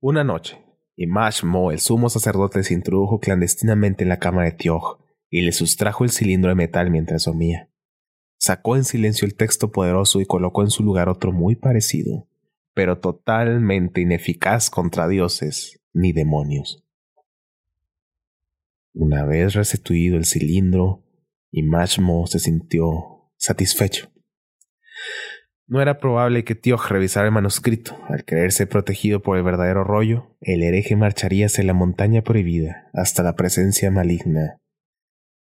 [0.00, 0.58] Una noche,
[1.02, 6.04] Imashmo, el sumo sacerdote, se introdujo clandestinamente en la cama de Tioch y le sustrajo
[6.04, 7.70] el cilindro de metal mientras dormía.
[8.36, 12.28] Sacó en silencio el texto poderoso y colocó en su lugar otro muy parecido,
[12.74, 16.84] pero totalmente ineficaz contra dioses ni demonios.
[18.92, 21.02] Una vez restituido el cilindro,
[21.50, 24.12] Imashmo se sintió satisfecho.
[25.70, 27.96] No era probable que Tioch revisara el manuscrito.
[28.08, 33.22] Al creerse protegido por el verdadero rollo, el hereje marcharía hacia la montaña prohibida hasta
[33.22, 34.58] la presencia maligna.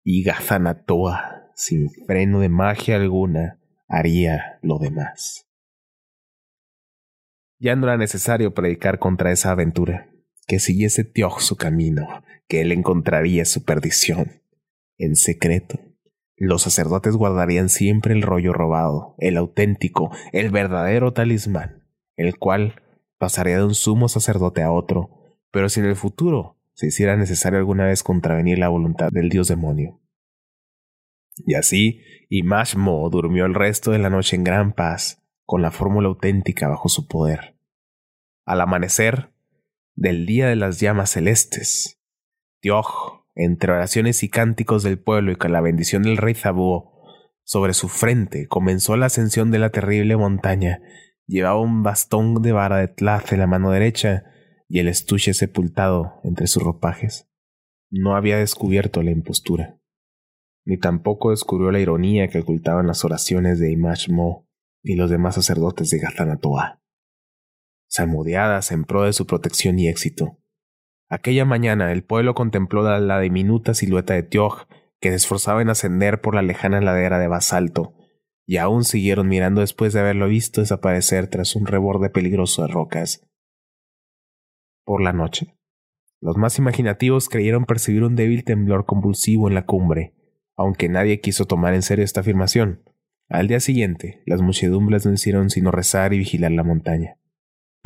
[0.03, 5.47] Y Gazanatoa, sin freno de magia alguna, haría lo demás.
[7.57, 10.09] Ya no era necesario predicar contra esa aventura
[10.45, 12.05] que siguiese Tioch su camino,
[12.49, 14.41] que él encontraría su perdición.
[14.97, 15.79] En secreto,
[16.37, 21.83] los sacerdotes guardarían siempre el rollo robado, el auténtico, el verdadero talismán,
[22.15, 22.81] el cual
[23.17, 25.09] pasaría de un sumo sacerdote a otro,
[25.51, 29.47] pero si en el futuro se hiciera necesario alguna vez contravenir la voluntad del dios
[29.47, 29.99] demonio.
[31.45, 36.07] Y así, Imashmo durmió el resto de la noche en gran paz, con la fórmula
[36.07, 37.57] auténtica bajo su poder.
[38.45, 39.33] Al amanecer,
[39.95, 41.99] del Día de las Llamas Celestes.
[42.61, 46.91] Dioj, entre oraciones y cánticos del pueblo y con la bendición del rey Zabú
[47.43, 50.81] sobre su frente, comenzó la ascensión de la terrible montaña.
[51.27, 54.25] Llevaba un bastón de vara de tlaz en la mano derecha
[54.67, 57.29] y el estuche sepultado entre sus ropajes.
[57.89, 59.79] No había descubierto la impostura,
[60.65, 64.49] ni tampoco descubrió la ironía que ocultaban las oraciones de Imach Mo
[64.83, 66.81] y los demás sacerdotes de Gazanatoa
[67.87, 70.37] salmodiadas en pro de su protección y éxito.
[71.09, 74.67] Aquella mañana el pueblo contempló la, diminuta silueta de Tioch
[74.99, 77.93] que se esforzaba en ascender por la lejana ladera de basalto,
[78.45, 83.27] y aún siguieron mirando después de haberlo visto desaparecer tras un reborde peligroso de rocas.
[84.83, 85.55] Por la noche,
[86.19, 90.15] los más imaginativos creyeron percibir un débil temblor convulsivo en la cumbre,
[90.55, 92.83] aunque nadie quiso tomar en serio esta afirmación.
[93.29, 97.17] Al día siguiente, las muchedumbres no hicieron sino rezar y vigilar la montaña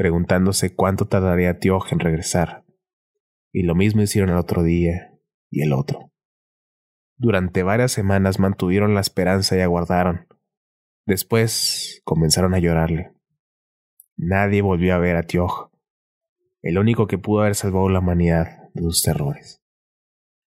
[0.02, 2.61] preguntándose cuánto tardaría Tioch en regresar.
[3.52, 5.14] Y lo mismo hicieron el otro día
[5.50, 6.12] y el otro.
[7.18, 10.28] Durante varias semanas mantuvieron la esperanza y aguardaron.
[11.06, 13.14] Después comenzaron a llorarle.
[14.18, 15.72] nadie volvió a ver a Tioch,
[16.62, 19.62] el único que pudo haber salvado la humanidad de sus terrores.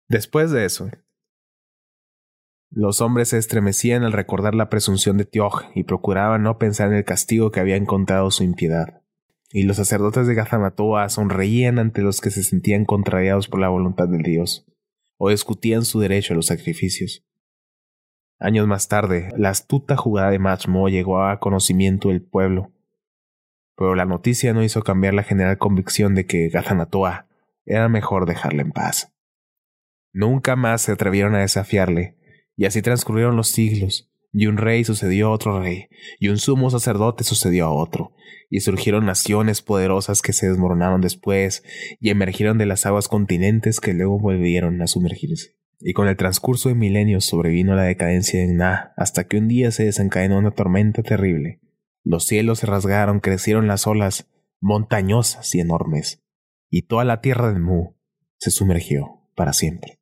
[0.08, 0.90] Después de eso,
[2.70, 6.96] los hombres se estremecían al recordar la presunción de Tioch y procuraban no pensar en
[6.96, 9.01] el castigo que había encontrado su impiedad.
[9.54, 14.08] Y los sacerdotes de Gazamatoa sonreían ante los que se sentían contrariados por la voluntad
[14.08, 14.66] del Dios,
[15.18, 17.26] o discutían su derecho a los sacrificios.
[18.40, 22.72] Años más tarde, la astuta jugada de Machmo llegó a conocimiento del pueblo,
[23.76, 27.28] pero la noticia no hizo cambiar la general convicción de que Gazanatoa
[27.66, 29.14] era mejor dejarle en paz.
[30.14, 32.18] Nunca más se atrevieron a desafiarle,
[32.56, 35.88] y así transcurrieron los siglos, y un rey sucedió a otro rey,
[36.20, 38.14] y un sumo sacerdote sucedió a otro,
[38.50, 41.64] y surgieron naciones poderosas que se desmoronaron después,
[42.00, 46.70] y emergieron de las aguas continentes que luego volvieron a sumergirse y con el transcurso
[46.70, 51.02] de milenios sobrevino la decadencia de Na, hasta que un día se desencadenó una tormenta
[51.02, 51.60] terrible.
[52.04, 54.30] Los cielos se rasgaron, crecieron las olas,
[54.60, 56.24] montañosas y enormes,
[56.70, 57.96] y toda la tierra de Mu
[58.38, 60.01] se sumergió para siempre.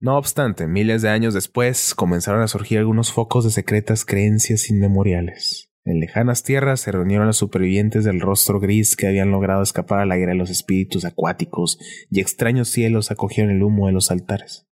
[0.00, 5.72] No obstante, miles de años después comenzaron a surgir algunos focos de secretas creencias inmemoriales.
[5.84, 10.12] En lejanas tierras se reunieron los supervivientes del rostro gris que habían logrado escapar al
[10.12, 11.78] aire de los espíritus acuáticos,
[12.10, 14.68] y extraños cielos acogieron el humo de los altares.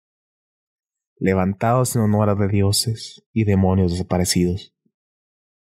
[1.17, 4.75] Levantados en honor de dioses y demonios desaparecidos.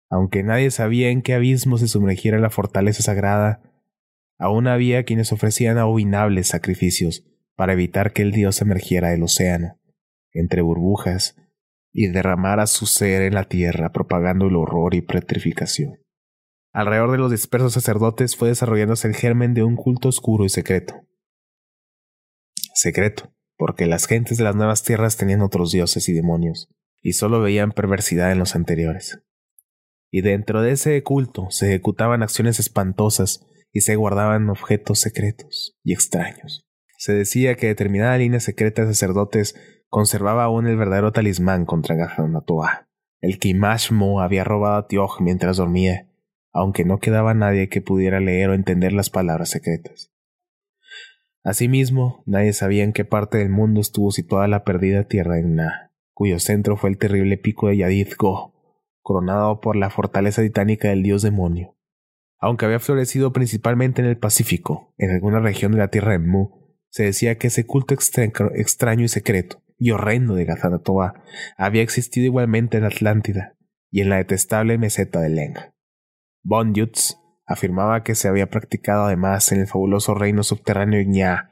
[0.09, 3.61] Aunque nadie sabía en qué abismo se sumergiera la fortaleza sagrada,
[4.37, 7.23] aún había quienes ofrecían abominables sacrificios
[7.55, 9.79] para evitar que el dios emergiera del océano,
[10.31, 11.35] entre burbujas
[11.91, 15.99] y derramara su ser en la tierra, propagando el horror y petrificación.
[16.73, 20.95] Alrededor de los dispersos sacerdotes fue desarrollándose el germen de un culto oscuro y secreto.
[22.73, 26.69] Secreto, porque las gentes de las nuevas tierras tenían otros dioses y demonios,
[27.01, 29.21] y solo veían perversidad en los anteriores.
[30.11, 35.93] Y dentro de ese culto se ejecutaban acciones espantosas y se guardaban objetos secretos y
[35.93, 36.65] extraños.
[37.03, 39.55] Se decía que determinada línea secreta de sacerdotes
[39.89, 42.87] conservaba aún el verdadero talismán contra Gajanatoa,
[43.19, 46.07] el que Imashmo había robado a Tioch mientras dormía,
[46.53, 50.13] aunque no quedaba nadie que pudiera leer o entender las palabras secretas.
[51.43, 55.91] Asimismo, nadie sabía en qué parte del mundo estuvo situada la perdida tierra de Na,
[56.13, 58.53] cuyo centro fue el terrible pico de Yadid Go,
[59.01, 61.75] coronado por la fortaleza titánica del dios demonio.
[62.39, 66.62] Aunque había florecido principalmente en el Pacífico, en alguna región de la tierra de Mu,
[66.93, 71.23] se decía que ese culto extraño y secreto y horrendo de Gazanatoa
[71.57, 73.57] había existido igualmente en Atlántida
[73.89, 75.55] y en la detestable meseta de Leng.
[76.43, 77.17] Von Jutz
[77.47, 81.49] afirmaba que se había practicado además en el fabuloso reino subterráneo Ña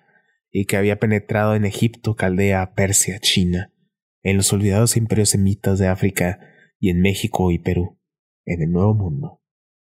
[0.52, 3.74] y que había penetrado en Egipto, Caldea, Persia, China,
[4.22, 6.39] en los olvidados imperios semitas de África
[6.80, 8.00] y en México y Perú,
[8.46, 9.41] en el Nuevo Mundo.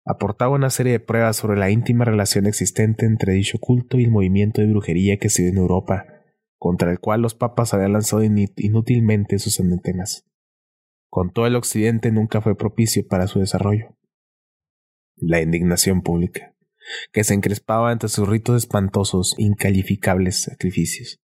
[0.05, 4.11] Aportaba una serie de pruebas sobre la íntima relación existente entre dicho culto y el
[4.11, 6.07] movimiento de brujería que se dio en Europa
[6.61, 10.27] contra el cual los papas habían lanzado inútilmente sus anatemas.
[11.09, 13.97] Con todo el occidente nunca fue propicio para su desarrollo.
[15.17, 16.55] La indignación pública,
[17.13, 21.19] que se encrespaba ante sus ritos espantosos, incalificables sacrificios.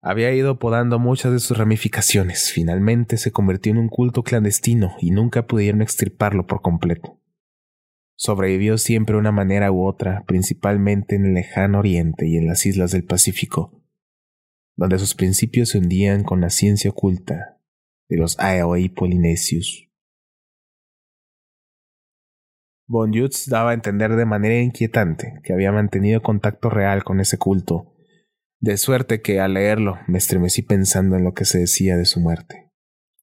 [0.00, 5.10] Había ido podando muchas de sus ramificaciones, finalmente se convirtió en un culto clandestino y
[5.10, 7.21] nunca pudieron extirparlo por completo.
[8.16, 12.66] Sobrevivió siempre de una manera u otra, principalmente en el lejano oriente y en las
[12.66, 13.82] islas del Pacífico,
[14.76, 17.58] donde sus principios se hundían con la ciencia oculta
[18.08, 19.88] de los Aeoi polinesios.
[22.86, 27.38] Von Jutz daba a entender de manera inquietante que había mantenido contacto real con ese
[27.38, 27.94] culto,
[28.60, 32.20] de suerte que al leerlo me estremecí pensando en lo que se decía de su
[32.20, 32.70] muerte.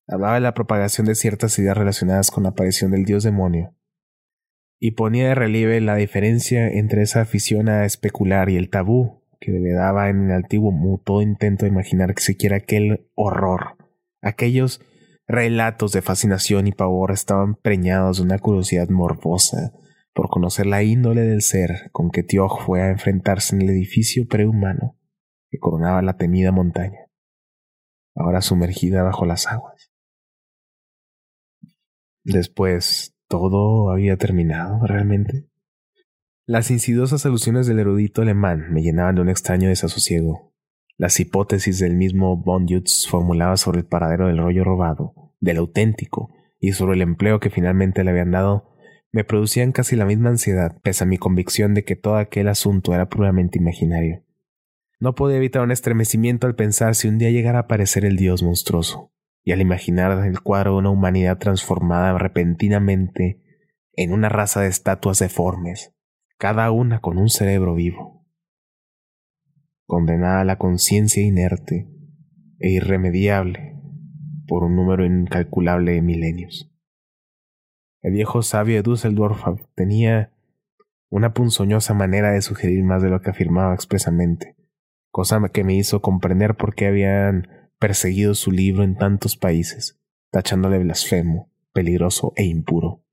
[0.08, 3.76] Hablaba de la propagación de ciertas ideas relacionadas con la aparición del dios demonio,
[4.80, 9.52] y ponía de relieve la diferencia entre esa afición a especular y el tabú que
[9.74, 13.78] daba en el antiguo todo intento de imaginar que siquiera aquel horror,
[14.22, 14.82] aquellos
[15.28, 19.74] relatos de fascinación y pavor estaban preñados de una curiosidad morbosa
[20.14, 24.28] por conocer la índole del ser con que Tioch fue a enfrentarse en el edificio
[24.28, 24.98] prehumano
[25.50, 27.00] que coronaba la temida montaña,
[28.16, 29.92] ahora sumergida bajo las aguas.
[32.24, 35.48] Después, ¿todo había terminado realmente?
[36.46, 40.52] Las insidiosas alusiones del erudito alemán me llenaban de un extraño desasosiego.
[40.98, 46.34] Las hipótesis del mismo von Jutz formuladas sobre el paradero del rollo robado, del auténtico,
[46.60, 48.76] y sobre el empleo que finalmente le habían dado,
[49.12, 52.94] me producían casi la misma ansiedad, pese a mi convicción de que todo aquel asunto
[52.94, 54.24] era puramente imaginario.
[55.00, 58.44] No podía evitar un estremecimiento al pensar si un día llegara a aparecer el dios
[58.44, 59.14] monstruoso,
[59.44, 63.42] y al imaginar el cuadro de una humanidad transformada repentinamente
[63.94, 65.94] en una raza de estatuas deformes,
[66.38, 68.26] cada una con un cerebro vivo.
[69.86, 71.90] Condenada a la conciencia inerte
[72.60, 73.76] e irremediable
[74.48, 76.72] por un número incalculable de milenios.
[78.02, 79.44] El viejo sabio de Düsseldorf
[79.76, 80.34] tenía
[81.10, 84.56] una punzoñosa manera de sugerir más de lo que afirmaba expresamente,
[85.12, 90.00] cosa que me hizo comprender por qué habían perseguido su libro en tantos países,
[90.32, 93.04] tachándole blasfemo, peligroso e impuro.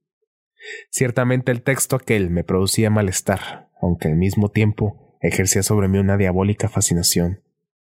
[0.90, 6.16] Ciertamente el texto aquel me producía malestar, aunque al mismo tiempo ejercía sobre mí una
[6.16, 7.42] diabólica fascinación,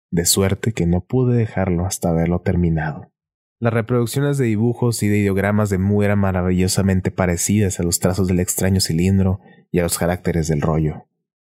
[0.09, 3.11] de suerte que no pude dejarlo hasta haberlo terminado.
[3.59, 8.27] Las reproducciones de dibujos y de ideogramas de Mu eran maravillosamente parecidas a los trazos
[8.27, 9.39] del extraño cilindro
[9.71, 11.05] y a los caracteres del rollo,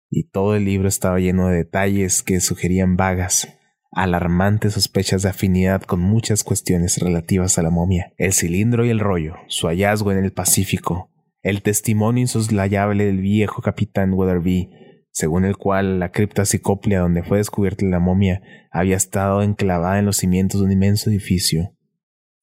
[0.09, 3.57] y todo el libro estaba lleno de detalles que sugerían vagas,
[3.95, 8.99] alarmantes sospechas de afinidad con muchas cuestiones relativas a la momia, el cilindro y el
[8.99, 11.09] rollo, su hallazgo en el Pacífico,
[11.41, 14.69] el testimonio insoslayable del viejo capitán Weatherby,
[15.11, 20.05] según el cual la cripta psicoplia donde fue descubierta la momia había estado enclavada en
[20.05, 21.73] los cimientos de un inmenso edificio.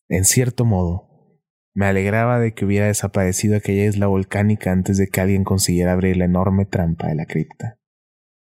[0.08, 1.10] En cierto modo,
[1.74, 6.16] me alegraba de que hubiera desaparecido aquella isla volcánica antes de que alguien consiguiera abrir
[6.16, 7.78] la enorme trampa de la cripta.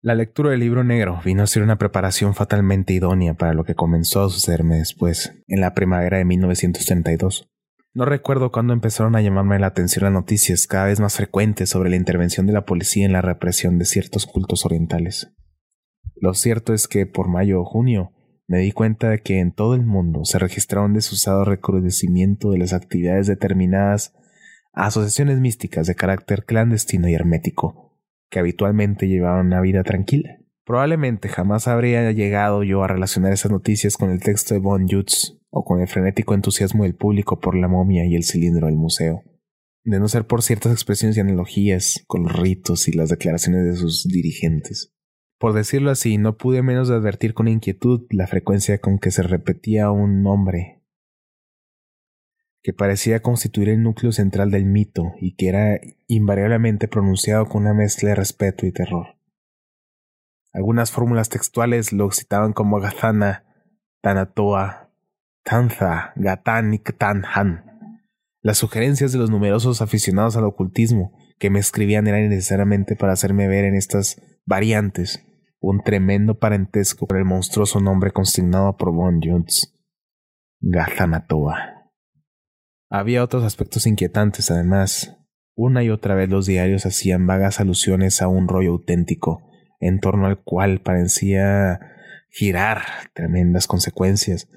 [0.05, 3.75] La lectura del libro negro vino a ser una preparación fatalmente idónea para lo que
[3.75, 7.49] comenzó a sucederme después, en la primavera de 1932.
[7.95, 11.89] No recuerdo cuándo empezaron a llamarme la atención las noticias cada vez más frecuentes sobre
[11.89, 15.33] la intervención de la policía en la represión de ciertos cultos orientales.
[16.17, 18.13] Lo cierto es que por mayo o junio
[18.47, 22.59] me di cuenta de que en todo el mundo se registraba un desusado recrudecimiento de
[22.59, 24.13] las actividades determinadas
[24.75, 27.84] a asociaciones místicas de carácter clandestino y hermético,
[28.35, 30.39] que habitualmente llevaban una vida tranquila.
[30.67, 35.39] Probablemente jamás habría llegado yo a relacionar esas noticias con el texto de Von Jutz
[35.51, 39.23] o con el frenético entusiasmo del público por la momia y el cilindro del museo,
[39.85, 43.77] de no ser por ciertas expresiones y analogías con los ritos y las declaraciones de
[43.77, 44.93] sus dirigentes.
[45.39, 49.23] Por decirlo así, no pude menos de advertir con inquietud la frecuencia con que se
[49.23, 50.83] repetía un nombre
[52.65, 57.75] que parecía constituir el núcleo central del mito y que era invariablemente pronunciado con una
[57.75, 59.19] mezcla de respeto y terror.
[60.51, 63.45] Algunas fórmulas textuales lo citaban como Gathana,
[64.01, 64.91] Tanatoa,
[65.45, 67.67] Tanza, Gatan y Ktanhan.
[68.41, 73.47] Las sugerencias de los numerosos aficionados al ocultismo que me escribían eran necesariamente para hacerme
[73.47, 75.23] ver en estas variantes
[75.61, 79.75] un tremendo parentesco con el monstruoso nombre consignado por Von Jones,
[80.61, 81.74] Gathanatoa.
[82.97, 85.17] Había otros aspectos inquietantes, además.
[85.57, 89.43] Una y otra vez los diarios hacían vagas alusiones a un rollo auténtico,
[89.81, 91.81] en torno al cual parecía
[92.31, 92.83] girar
[93.13, 94.49] tremendas consecuencias.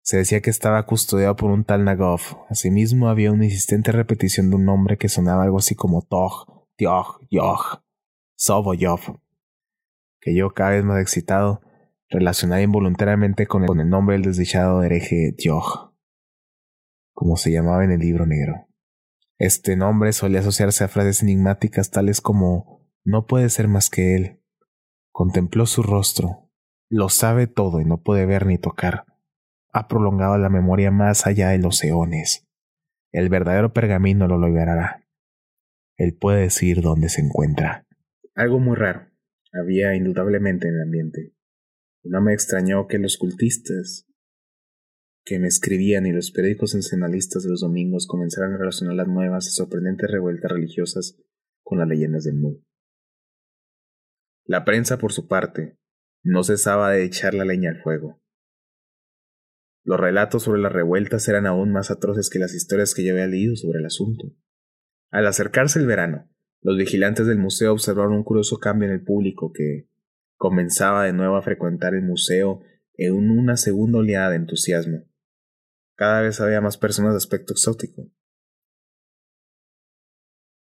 [0.00, 2.22] Se decía que estaba custodiado por un tal Nagov.
[2.48, 7.20] Asimismo, había una insistente repetición de un nombre que sonaba algo así como Tog, Tiog,
[7.30, 7.82] Yog,
[8.36, 9.20] Soboyov,
[10.18, 11.60] que yo, cada vez más excitado,
[12.08, 15.91] relacionaba involuntariamente con el, nombre del desdichado hereje Tiog
[17.12, 18.68] como se llamaba en el libro negro.
[19.38, 24.40] Este nombre solía asociarse a frases enigmáticas tales como no puede ser más que él.
[25.10, 26.50] Contempló su rostro,
[26.88, 29.04] lo sabe todo y no puede ver ni tocar.
[29.72, 32.46] Ha prolongado la memoria más allá de los eones.
[33.10, 35.06] El verdadero pergamino lo liberará.
[35.96, 37.86] Él puede decir dónde se encuentra.
[38.34, 39.12] Algo muy raro
[39.52, 41.34] había indudablemente en el ambiente.
[42.04, 44.06] No me extrañó que los cultistas
[45.24, 49.46] que me escribían y los periódicos sensacionalistas de los domingos comenzaron a relacionar las nuevas
[49.46, 51.16] y sorprendentes revueltas religiosas
[51.62, 52.60] con las leyendas del Mu.
[54.44, 55.78] La prensa, por su parte,
[56.24, 58.20] no cesaba de echar la leña al fuego.
[59.84, 63.26] Los relatos sobre las revueltas eran aún más atroces que las historias que yo había
[63.26, 64.32] leído sobre el asunto.
[65.10, 66.28] Al acercarse el verano,
[66.60, 69.88] los vigilantes del museo observaron un curioso cambio en el público que
[70.36, 72.60] comenzaba de nuevo a frecuentar el museo
[72.94, 75.04] en una segunda oleada de entusiasmo.
[76.02, 78.10] Cada vez había más personas de aspecto exótico,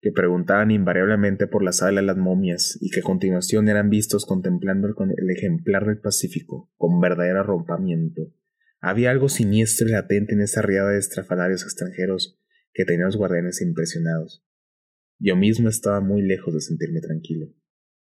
[0.01, 4.27] que preguntaban invariablemente por la sala de las momias y que a continuación eran vistos
[4.27, 8.35] contemplando el, ejemplar del Pacífico con verdadero arrompamiento.
[8.81, 12.41] Había algo siniestro y latente en esa riada de estrafalarios extranjeros
[12.73, 14.45] que tenían los guardianes impresionados.
[15.21, 17.47] Yo mismo estaba muy lejos de sentirme tranquilo.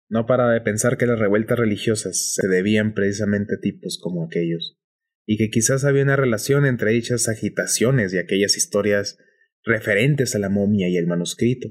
[0.07, 4.79] No paraba de pensar que las revueltas religiosas se debían precisamente a tipos como aquellos,
[5.25, 9.17] y que quizás había una relación entre dichas agitaciones y aquellas historias
[9.63, 11.69] referentes a la momia y el manuscrito.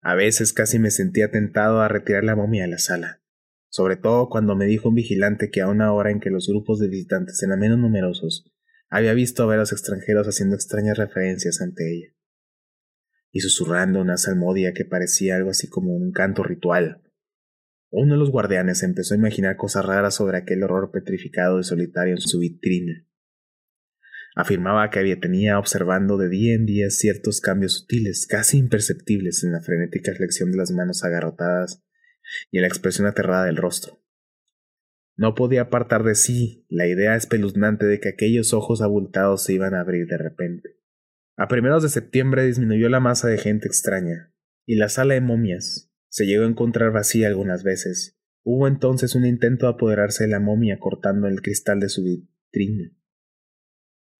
[0.00, 3.22] A veces casi me sentía tentado a retirar la momia de la sala,
[3.68, 6.78] sobre todo cuando me dijo un vigilante que a una hora en que los grupos
[6.78, 8.50] de visitantes eran menos numerosos,
[8.88, 12.14] había visto ver a los extranjeros haciendo extrañas referencias ante ella.
[13.36, 17.02] y susurrando una salmodia que parecía algo así como un canto ritual.
[17.96, 22.14] Uno de los guardianes empezó a imaginar cosas raras sobre aquel horror petrificado y solitario
[22.14, 23.06] en su vitrina.
[24.34, 29.52] Afirmaba que había tenía observando de día en día ciertos cambios sutiles, casi imperceptibles en
[29.52, 31.84] la frenética flexión de las manos agarrotadas
[32.50, 34.02] y en la expresión aterrada del rostro.
[35.14, 39.72] No podía apartar de sí la idea espeluznante de que aquellos ojos abultados se iban
[39.72, 40.80] a abrir de repente.
[41.36, 44.34] A primeros de septiembre disminuyó la masa de gente extraña,
[44.66, 48.16] y la sala de momias se llegó a encontrar vacía algunas veces.
[48.44, 52.92] Hubo entonces un intento de apoderarse de la momia cortando el cristal de su vitrina.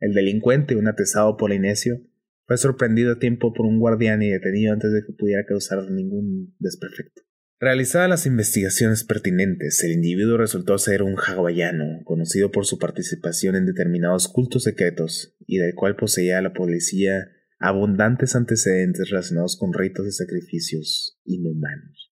[0.01, 2.01] El delincuente, un atesado polinesio,
[2.49, 6.57] fue sorprendido a tiempo por un guardián y detenido antes de que pudiera causar ningún
[6.59, 7.22] desperfecto.
[7.61, 13.66] Realizadas las investigaciones pertinentes, el individuo resultó ser un hawaiano, conocido por su participación en
[13.66, 17.28] determinados cultos secretos, y del cual poseía la policía
[17.59, 22.12] abundantes antecedentes relacionados con ritos de sacrificios inhumanos.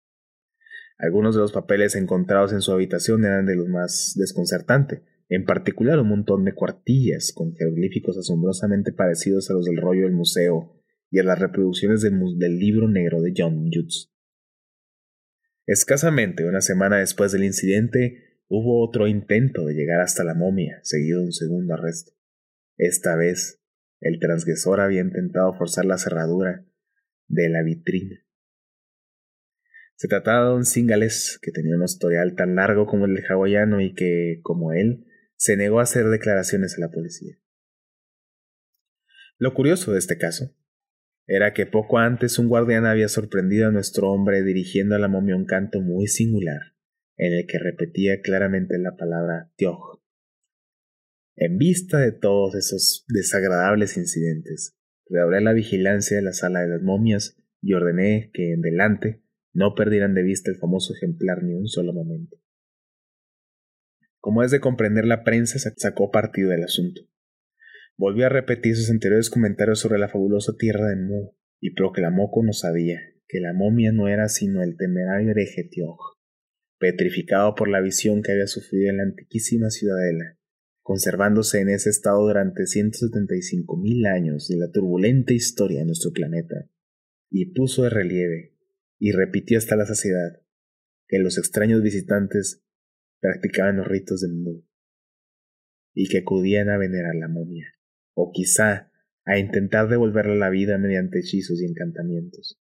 [0.98, 6.00] Algunos de los papeles encontrados en su habitación eran de los más desconcertantes, en particular
[6.00, 10.74] un montón de cuartillas con jeroglíficos asombrosamente parecidos a los del rollo del museo
[11.10, 14.10] y a las reproducciones del, libro negro de John Jutz.
[15.66, 21.20] Escasamente una semana después del incidente, hubo otro intento de llegar hasta la momia, seguido
[21.20, 22.12] de un segundo arresto.
[22.76, 23.60] Esta vez,
[24.00, 26.64] el transgresor había intentado forzar la cerradura
[27.26, 28.16] de la vitrina.
[29.96, 33.80] Se trataba de un cingales que tenía un historial tan largo como el del hawaiano
[33.80, 37.36] y que, como él, se negó a hacer declaraciones a la policía.
[39.38, 40.54] Lo curioso de este caso
[41.26, 45.36] era que poco antes un guardián había sorprendido a nuestro hombre dirigiendo a la momia
[45.36, 46.74] un canto muy singular,
[47.16, 50.00] en el que repetía claramente la palabra Tioj.
[51.40, 54.76] En vista de todos esos desagradables incidentes,
[55.08, 59.22] redoblé la vigilancia de la sala de las momias y ordené que en delante
[59.52, 62.36] no perdieran de vista el famoso ejemplar ni un solo momento.
[64.18, 67.02] Como es de comprender, la prensa sacó partido del asunto.
[67.96, 72.48] Volvió a repetir sus anteriores comentarios sobre la fabulosa tierra de Mu y proclamó con
[72.48, 75.70] osadía que la momia no era sino el temerario hereje
[76.78, 80.37] petrificado por la visión que había sufrido en la antiquísima ciudadela,
[80.88, 86.70] conservándose en ese estado durante cinco mil años de la turbulenta historia de nuestro planeta,
[87.28, 88.56] y puso de relieve,
[88.98, 90.40] y repitió hasta la saciedad,
[91.06, 92.64] que los extraños visitantes
[93.20, 94.62] practicaban los ritos de Mu
[95.92, 97.66] y que acudían a venerar la momia,
[98.14, 98.90] o quizá
[99.26, 102.58] a intentar devolverle la vida mediante hechizos y encantamientos.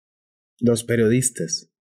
[0.61, 1.75] Los periodistas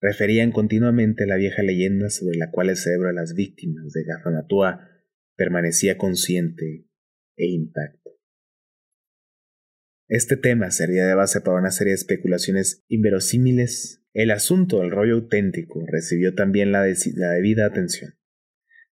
[0.00, 4.91] referían continuamente la vieja leyenda sobre la cual el cerebro de las víctimas de Gafanatua
[5.42, 6.86] permanecía consciente
[7.36, 8.12] e intacto.
[10.06, 15.14] Este tema sería de base para una serie de especulaciones inverosímiles el asunto del rollo
[15.14, 18.12] auténtico recibió también la, debida atención.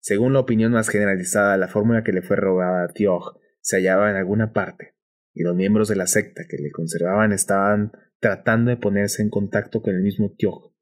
[0.01, 4.11] Según la opinión más generalizada, la fórmula que le fue robada a Tioj se hallaba
[4.11, 4.95] en alguna parte,
[5.35, 9.83] y los miembros de la secta que le conservaban estaban tratando de ponerse en contacto
[9.83, 10.73] con el mismo Tioj,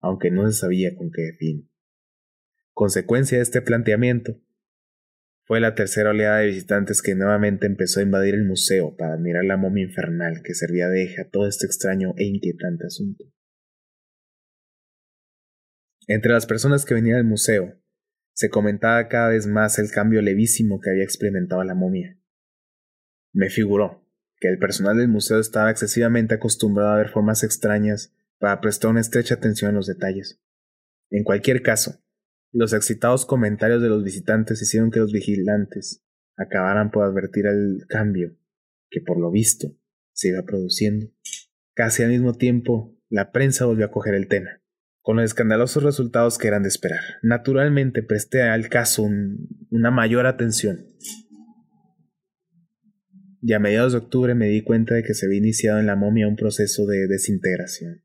[0.00, 1.70] aunque no se sabía con qué fin.
[2.72, 4.40] Consecuencia de este planteamiento,
[5.44, 9.44] fue la tercera oleada de visitantes que nuevamente empezó a invadir el museo para admirar
[9.44, 13.24] la momia infernal que servía de eje a todo este extraño e inquietante asunto.
[16.06, 17.78] Entre las personas que venían al museo,
[18.34, 22.18] se comentaba cada vez más el cambio levísimo que había experimentado la momia.
[23.32, 24.06] Me figuró
[24.38, 29.00] que el personal del museo estaba excesivamente acostumbrado a ver formas extrañas para prestar una
[29.00, 30.40] estrecha atención a los detalles.
[31.10, 32.03] En cualquier caso,
[32.54, 36.04] los excitados comentarios de los visitantes hicieron que los vigilantes
[36.36, 38.36] acabaran por advertir el cambio
[38.90, 39.76] que por lo visto
[40.12, 41.10] se iba produciendo.
[41.74, 44.60] Casi al mismo tiempo, la prensa volvió a coger el tema
[45.02, 47.02] con los escandalosos resultados que eran de esperar.
[47.22, 49.02] Naturalmente presté al caso
[49.70, 50.86] una mayor atención.
[53.42, 55.96] Y a mediados de octubre me di cuenta de que se había iniciado en la
[55.96, 58.02] momia un proceso de desintegración.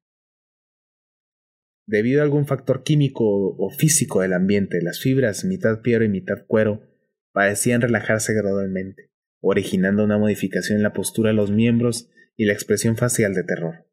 [1.89, 6.45] Debido a algún factor químico o físico del ambiente, las fibras, mitad piedra y mitad
[6.45, 6.87] cuero,
[7.31, 9.09] parecían relajarse gradualmente,
[9.41, 13.87] originando una modificación en la postura de los miembros y la expresión facial de terror.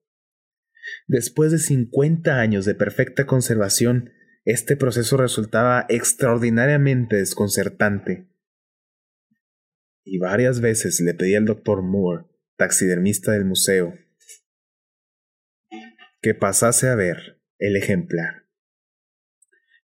[1.06, 4.10] Después de 50 años de perfecta conservación,
[4.44, 8.28] este proceso resultaba extraordinariamente desconcertante.
[10.04, 12.26] Y varias veces le pedí al doctor Moore,
[12.58, 13.94] taxidermista del museo,
[16.20, 18.46] que pasase a ver el ejemplar.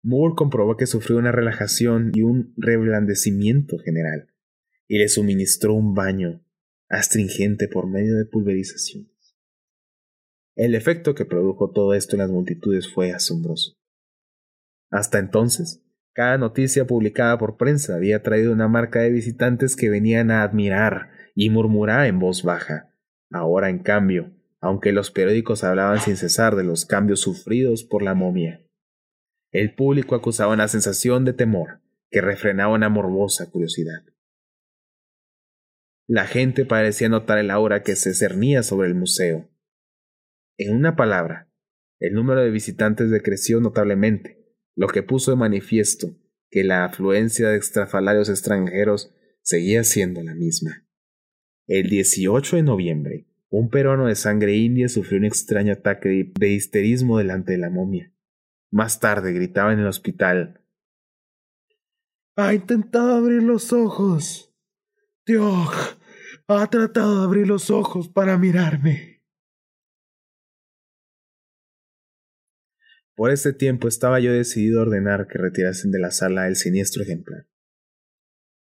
[0.03, 4.33] Moore comprobó que sufrió una relajación y un reblandecimiento general,
[4.87, 6.45] y le suministró un baño
[6.89, 9.11] astringente por medio de pulverización.
[10.57, 13.77] El efecto que produjo todo esto en las multitudes fue asombroso.
[14.91, 20.31] Hasta entonces, cada noticia publicada por prensa había traído una marca de visitantes que venían
[20.31, 22.93] a admirar y murmurar en voz baja.
[23.31, 28.15] Ahora, en cambio, aunque los periódicos hablaban sin cesar de los cambios sufridos por la
[28.15, 28.65] momia,
[29.51, 31.81] el público acusaba una sensación de temor
[32.11, 34.05] que refrenaba una morbosa curiosidad.
[36.07, 39.51] La gente parecía notar el aura que se cernía sobre el museo.
[40.57, 41.51] En una palabra,
[42.01, 44.39] el número de visitantes decreció notablemente,
[44.75, 46.17] lo que puso de manifiesto
[46.51, 50.87] que la afluencia de extrafalarios extranjeros seguía siendo la misma.
[51.67, 57.18] El 18 de noviembre, un peruano de sangre india sufrió un extraño ataque de histerismo
[57.18, 58.12] delante de la momia.
[58.70, 60.62] Más tarde gritaba en el hospital.
[62.36, 64.55] Ha intentado abrir los ojos.
[65.24, 65.99] Dios,
[66.46, 69.22] ha tratado de abrir los ojos para mirarme.
[73.14, 77.03] Por ese tiempo estaba yo decidido a ordenar que retirasen de la sala el siniestro
[77.03, 77.49] ejemplar.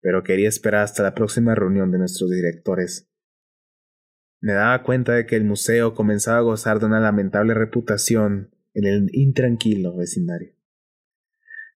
[0.02, 3.09] Pero quería esperar hasta la próxima reunión de nuestros directores.
[4.42, 8.86] Me daba cuenta de que el museo comenzaba a gozar de una lamentable reputación en
[8.86, 10.54] el intranquilo vecindario.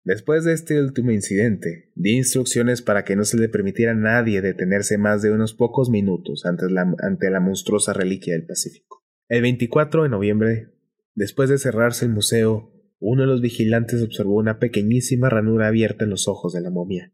[0.05, 4.41] Después de este último incidente, di instrucciones para que no se le permitiera a nadie
[4.41, 9.05] detenerse más de unos pocos minutos ante la, ante la monstruosa reliquia del Pacífico.
[9.30, 10.74] El 24 de noviembre
[11.16, 16.09] Después de cerrarse el museo, uno de los vigilantes observó una pequeñísima ranura abierta en
[16.09, 17.14] los ojos de la momia.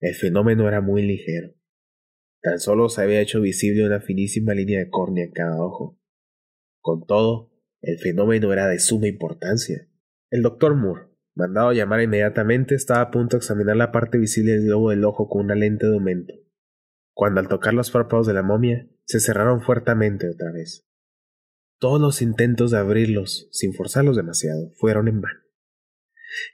[0.00, 1.54] El fenómeno era muy ligero.
[2.46, 5.98] Tan solo se había hecho visible una finísima línea de córnea en cada ojo.
[6.80, 9.88] Con todo, el fenómeno era de suma importancia.
[10.30, 14.52] El doctor Moore, mandado a llamar inmediatamente, estaba a punto de examinar la parte visible
[14.52, 16.34] del globo del ojo con una lente de aumento,
[17.14, 20.86] cuando al tocar los párpados de la momia, se cerraron fuertemente otra vez.
[21.80, 25.40] Todos los intentos de abrirlos, sin forzarlos demasiado, fueron en vano.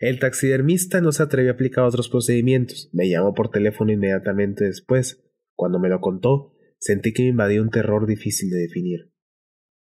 [0.00, 2.88] El taxidermista no se atrevió a aplicar otros procedimientos.
[2.94, 5.21] Me llamó por teléfono inmediatamente después.
[5.54, 9.12] Cuando me lo contó, sentí que me invadió un terror difícil de definir.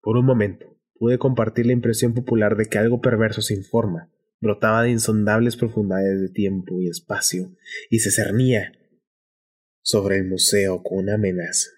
[0.01, 4.11] Por un momento, pude compartir la impresión popular de que algo perverso sin forma
[4.41, 7.57] brotaba de insondables profundidades de tiempo y espacio
[7.89, 8.73] y se cernía
[9.83, 11.71] sobre el museo con una amenaza.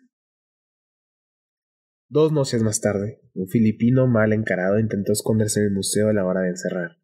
[2.08, 6.24] Dos noches más tarde, un filipino mal encarado intentó esconderse en el museo a la
[6.24, 6.98] hora de encerrar.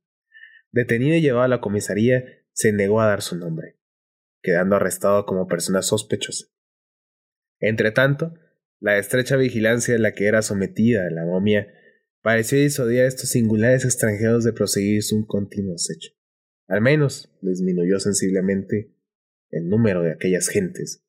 [0.71, 3.79] Detenido y llevado a la comisaría, se negó a dar su nombre,
[4.43, 6.47] quedando arrestado como persona sospechosa.
[7.63, 8.35] Entretanto,
[8.81, 11.69] la estrecha vigilancia en la que era sometida la momia
[12.21, 16.11] pareció disuadir a estos singulares extranjeros de proseguir un continuo acecho.
[16.67, 18.93] Al menos disminuyó sensiblemente
[19.51, 21.05] el número de aquellas gentes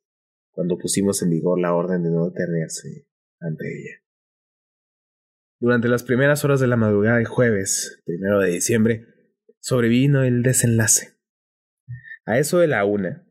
[0.51, 3.07] cuando pusimos en vigor la orden de no detenerse
[3.39, 4.03] ante ella.
[5.59, 9.07] Durante las primeras horas de la madrugada del jueves, primero de diciembre,
[9.59, 11.17] sobrevino el desenlace.
[12.25, 13.25] A eso de la una,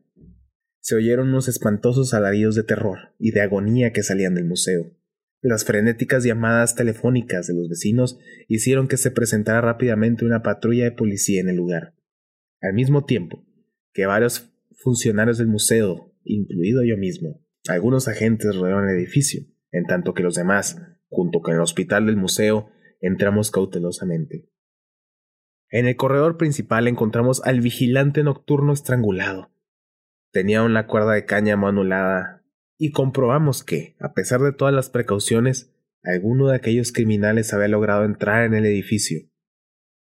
[0.83, 4.91] se oyeron unos espantosos alaridos de terror y de agonía que salían del museo.
[5.41, 8.19] Las frenéticas llamadas telefónicas de los vecinos
[8.49, 11.95] hicieron que se presentara rápidamente una patrulla de policía en el lugar.
[12.61, 13.45] Al mismo tiempo
[13.93, 20.13] que varios funcionarios del museo, incluido yo mismo, algunos agentes rodearon el edificio, en tanto
[20.13, 22.69] que los demás, junto con el hospital del museo,
[22.99, 24.49] entramos cautelosamente.
[25.69, 29.52] En el corredor principal encontramos al vigilante nocturno estrangulado.
[30.33, 32.43] Tenía una cuerda de cáñamo anulada
[32.79, 35.71] y comprobamos que, a pesar de todas las precauciones,
[36.01, 39.29] alguno de aquellos criminales había logrado entrar en el edificio.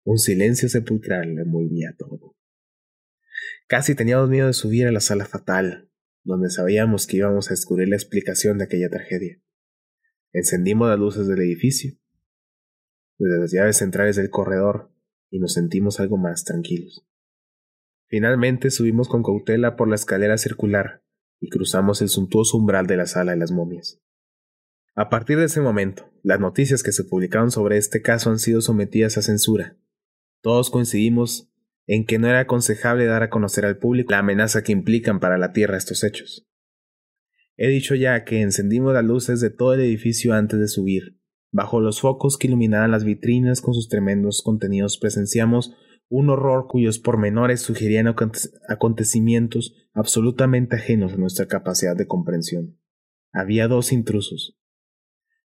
[0.03, 2.38] Un silencio sepulcral le envolvía todo.
[3.66, 5.89] Casi teníamos miedo de subir a la sala fatal,
[6.24, 9.41] donde sabíamos que íbamos a descubrir la explicación de aquella tragedia.
[10.32, 11.97] Encendimos las luces del edificio,
[13.18, 14.91] desde las llaves centrales del corredor,
[15.32, 17.03] y nos sentimos algo más tranquilos.
[18.08, 21.04] Finalmente subimos con cautela por la escalera circular
[21.39, 23.99] y cruzamos el suntuoso umbral de la sala de las momias.
[24.95, 28.62] A partir de ese momento, las noticias que se publicaron sobre este caso han sido
[28.62, 29.76] sometidas a censura.
[30.41, 31.49] Todos coincidimos
[31.88, 35.38] en que no era aconsejable dar a conocer al público la amenaza que implican para
[35.38, 36.47] la Tierra estos hechos.
[37.56, 41.20] He dicho ya que encendimos las luces de todo el edificio antes de subir.
[41.51, 45.76] Bajo los focos que iluminaban las vitrinas con sus tremendos contenidos presenciamos
[46.10, 48.14] un horror cuyos pormenores sugerían
[48.68, 52.80] acontecimientos absolutamente ajenos a nuestra capacidad de comprensión.
[53.32, 54.60] Había dos intrusos.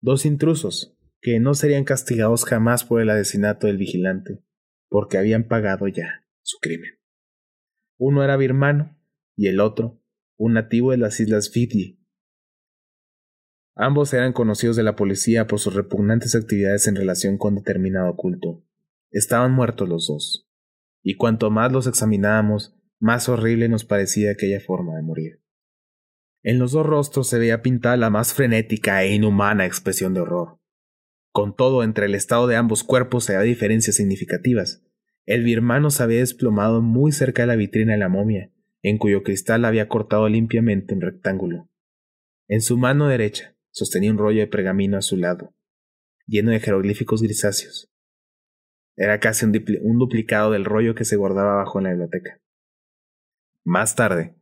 [0.00, 4.42] Dos intrusos que no serían castigados jamás por el asesinato del vigilante,
[4.88, 6.90] porque habían pagado ya su crimen.
[7.98, 8.98] Uno era birmano
[9.36, 10.02] y el otro
[10.36, 12.00] un nativo de las islas Fiji.
[13.76, 18.64] Ambos eran conocidos de la policía por sus repugnantes actividades en relación con determinado culto.
[19.12, 20.48] Estaban muertos los dos,
[21.02, 25.42] y cuanto más los examinábamos, más horrible nos parecía aquella forma de morir.
[26.42, 30.58] En los dos rostros se veía pintada la más frenética e inhumana expresión de horror.
[31.30, 34.82] Con todo, entre el estado de ambos cuerpos había diferencias significativas.
[35.26, 38.50] El birmano se había desplomado muy cerca de la vitrina de la momia,
[38.82, 41.68] en cuyo cristal había cortado limpiamente un rectángulo.
[42.48, 45.54] En su mano derecha sostenía un rollo de pergamino a su lado,
[46.26, 47.91] lleno de jeroglíficos grisáceos.
[48.96, 52.40] Era casi un, duplicado del rollo que se guardaba abajo en la biblioteca.
[53.64, 54.34] Más tarde,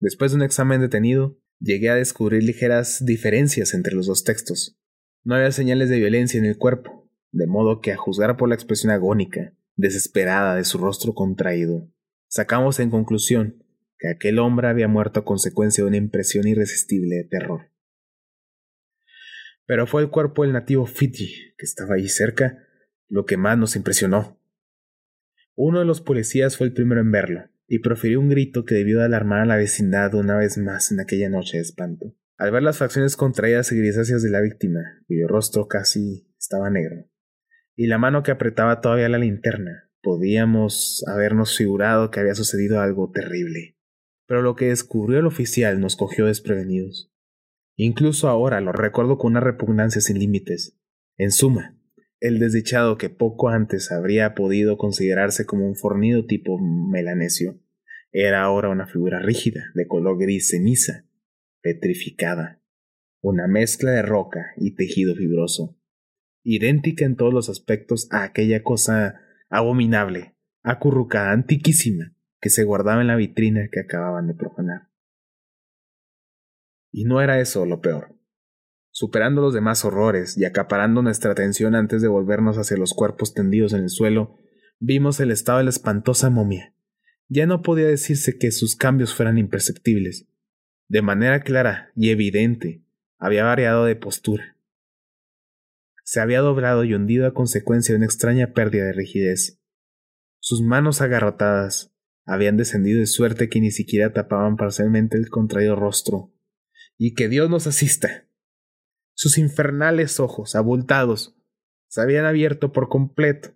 [0.00, 4.78] después de un examen detenido, llegué a descubrir ligeras diferencias entre los dos textos.
[5.24, 8.54] No había señales de violencia en el cuerpo, de modo que a juzgar por la
[8.54, 11.88] expresión agónica, desesperada de su rostro contraído,
[12.28, 13.64] sacamos en conclusión
[13.98, 17.70] que aquel hombre había muerto a consecuencia de una impresión irresistible de terror.
[19.66, 22.67] Pero fue el cuerpo del nativo Fiji, que estaba ahí cerca,
[23.08, 24.40] lo que más nos impresionó.
[25.54, 28.98] Uno de los policías fue el primero en verlo, y profirió un grito que debió
[28.98, 32.14] de alarmar a la vecindad una vez más en aquella noche de espanto.
[32.36, 37.08] Al ver las facciones contraídas y grisáceas de la víctima, cuyo rostro casi estaba negro,
[37.74, 43.10] y la mano que apretaba todavía la linterna, podíamos habernos figurado que había sucedido algo
[43.10, 43.78] terrible
[44.28, 47.10] pero lo que descubrió el oficial nos cogió desprevenidos.
[47.76, 50.78] Incluso ahora lo recuerdo con una repugnancia sin límites.
[51.16, 51.77] En suma,
[52.20, 57.60] el desdichado que poco antes habría podido considerarse como un fornido tipo melanesio,
[58.10, 61.04] era ahora una figura rígida, de color gris ceniza,
[61.60, 62.60] petrificada,
[63.20, 65.78] una mezcla de roca y tejido fibroso,
[66.42, 73.08] idéntica en todos los aspectos a aquella cosa abominable, acurrucada, antiquísima, que se guardaba en
[73.08, 74.88] la vitrina que acababan de profanar.
[76.90, 78.17] Y no era eso lo peor.
[78.90, 83.72] Superando los demás horrores y acaparando nuestra atención antes de volvernos hacia los cuerpos tendidos
[83.72, 84.36] en el suelo,
[84.80, 86.74] vimos el estado de la espantosa momia.
[87.28, 90.26] Ya no podía decirse que sus cambios fueran imperceptibles.
[90.88, 92.82] De manera clara y evidente,
[93.18, 94.56] había variado de postura.
[96.04, 99.60] Se había doblado y hundido a consecuencia de una extraña pérdida de rigidez.
[100.40, 101.92] Sus manos agarrotadas,
[102.24, 106.32] habían descendido de suerte que ni siquiera tapaban parcialmente el contraído rostro.
[106.96, 108.27] Y que Dios nos asista.
[109.20, 111.36] Sus infernales ojos, abultados,
[111.88, 113.50] se habían abierto por completo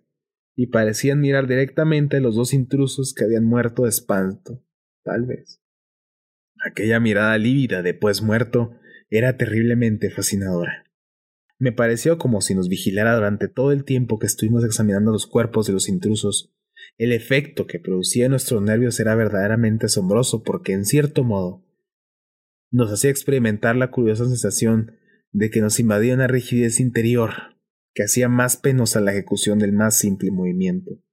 [0.57, 4.61] y parecían mirar directamente a los dos intrusos que habían muerto de espanto,
[5.05, 5.61] tal vez.
[6.69, 8.77] Aquella mirada lívida de pues muerto
[9.09, 10.83] era terriblemente fascinadora.
[11.59, 15.65] Me pareció como si nos vigilara durante todo el tiempo que estuvimos examinando los cuerpos
[15.65, 16.53] de los intrusos
[16.97, 21.65] el efecto que producía en nuestros nervios era verdaderamente asombroso porque, en cierto modo,
[22.69, 24.97] nos hacía experimentar la curiosa sensación
[25.33, 27.31] de que nos invadía una rigidez interior
[27.93, 31.03] que hacía más penosa la ejecución del más simple movimiento.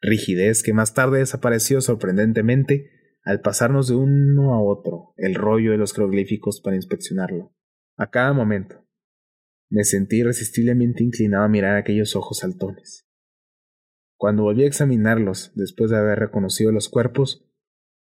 [0.00, 2.90] Rigidez que más tarde desapareció sorprendentemente
[3.24, 7.54] al pasarnos de uno a otro el rollo de los jeroglíficos para inspeccionarlo.
[7.96, 8.86] A cada momento
[9.70, 13.08] me sentí irresistiblemente inclinado a mirar aquellos ojos saltones.
[14.16, 17.48] Cuando volví a examinarlos, después de haber reconocido los cuerpos,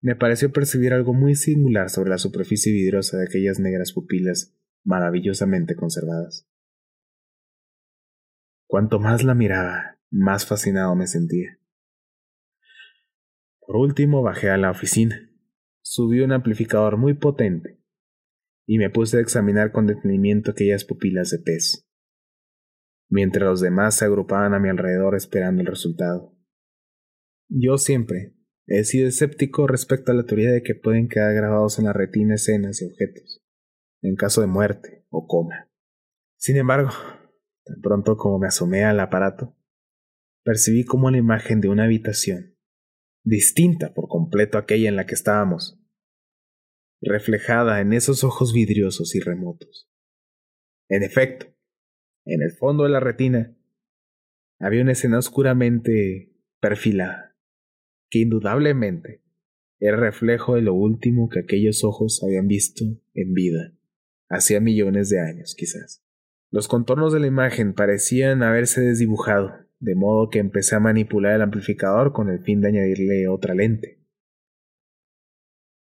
[0.03, 4.55] me pareció percibir algo muy singular sobre la superficie vidriosa de aquellas negras pupilas
[4.85, 6.49] maravillosamente conservadas.
[8.67, 11.59] Cuanto más la miraba, más fascinado me sentía.
[13.61, 15.31] Por último bajé a la oficina,
[15.83, 17.81] subí un amplificador muy potente
[18.67, 21.85] y me puse a examinar con detenimiento aquellas pupilas de pez
[23.15, 26.37] mientras los demás se agrupaban a mi alrededor esperando el resultado.
[27.49, 28.35] Yo siempre
[28.67, 32.35] he sido escéptico respecto a la teoría de que pueden quedar grabados en la retina
[32.35, 33.44] escenas y objetos,
[34.09, 35.71] en caso de muerte o coma.
[36.37, 36.91] Sin embargo,
[37.65, 39.57] tan pronto como me asomé al aparato,
[40.45, 42.57] percibí como la imagen de una habitación,
[43.25, 45.81] distinta por completo a aquella en la que estábamos,
[47.01, 49.91] reflejada en esos ojos vidriosos y remotos.
[50.89, 51.47] En efecto,
[52.27, 53.57] en el fondo de la retina,
[54.61, 57.37] había una escena oscuramente perfilada,
[58.11, 59.23] que indudablemente
[59.81, 62.85] era reflejo de lo último que aquellos ojos habían visto
[63.15, 63.75] en vida,
[64.35, 66.03] hacía millones de años quizás.
[66.51, 71.43] Los contornos de la imagen parecían haberse desdibujado, de modo que empecé a manipular el
[71.43, 74.01] amplificador con el fin de añadirle otra lente.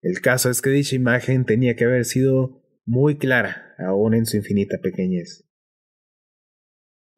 [0.01, 4.37] El caso es que dicha imagen tenía que haber sido muy clara, aún en su
[4.37, 5.45] infinita pequeñez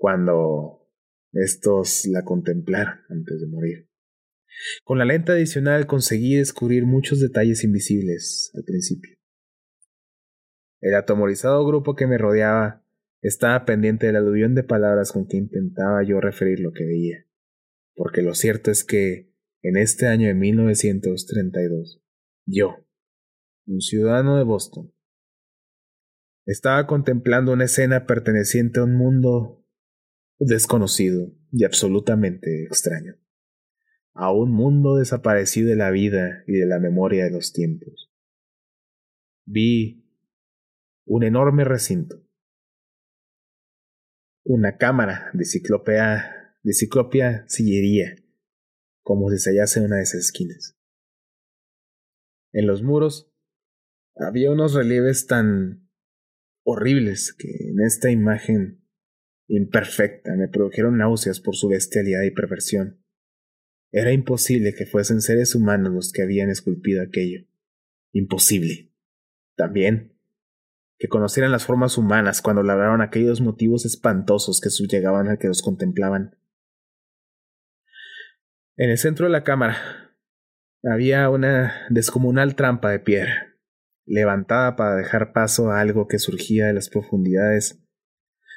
[0.04, 0.86] cuando
[1.32, 3.90] estos la contemplaron antes de morir.
[4.84, 9.16] Con la lente adicional conseguí descubrir muchos detalles invisibles al principio.
[10.84, 12.84] El atemorizado grupo que me rodeaba
[13.22, 17.26] estaba pendiente del aluvión de palabras con que intentaba yo referir lo que veía,
[17.96, 19.32] porque lo cierto es que,
[19.62, 22.04] en este año de 1932,
[22.46, 22.86] yo,
[23.66, 24.94] un ciudadano de Boston,
[26.46, 29.66] estaba contemplando una escena perteneciente a un mundo
[30.38, 33.16] desconocido y absolutamente extraño,
[34.12, 38.12] a un mundo desaparecido de la vida y de la memoria de los tiempos.
[39.46, 40.03] Vi
[41.06, 42.24] un enorme recinto,
[44.45, 46.74] una cámara de ciclopea, de
[47.47, 48.16] sillería,
[49.04, 50.78] como si se hallase una de esas esquinas.
[52.54, 53.32] En los muros
[54.16, 55.89] había unos relieves tan
[56.64, 58.86] horribles que en esta imagen
[59.47, 63.04] imperfecta me produjeron náuseas por su bestialidad y perversión.
[63.91, 67.45] Era imposible que fuesen seres humanos los que habían esculpido aquello.
[68.14, 68.91] Imposible.
[69.56, 70.12] También
[70.98, 75.62] que conocieran las formas humanas cuando labraron aquellos motivos espantosos que sublegaban al que los
[75.62, 76.38] contemplaban.
[78.76, 79.78] En el centro de la cámara
[80.84, 83.56] había una descomunal trampa de piedra,
[84.06, 87.84] levantada para dejar paso a algo que surgía de las profundidades.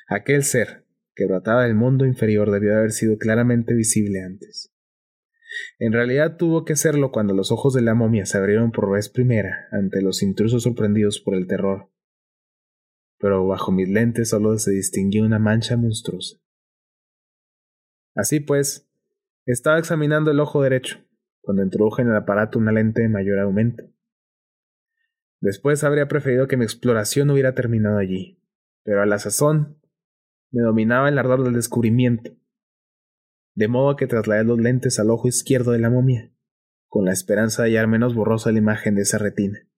[0.09, 4.73] Aquel ser que brotaba del mundo inferior debió haber sido claramente visible antes.
[5.79, 9.09] En realidad tuvo que serlo cuando los ojos de la momia se abrieron por vez
[9.09, 11.91] primera ante los intrusos sorprendidos por el terror
[13.19, 16.39] pero bajo mis lentes solo se distinguía una mancha monstruosa.
[18.15, 18.89] Así pues,
[19.45, 20.99] estaba examinando el ojo derecho,
[21.41, 23.85] cuando introduje en el aparato una lente de mayor aumento.
[25.41, 28.41] Después habría preferido que mi exploración hubiera terminado allí,
[28.83, 29.79] pero a la sazón
[30.51, 32.33] me dominaba el ardor del descubrimiento,
[33.55, 36.33] de modo que trasladé los lentes al ojo izquierdo de la momia,
[36.89, 39.69] con la esperanza de hallar menos borrosa la imagen de esa retina.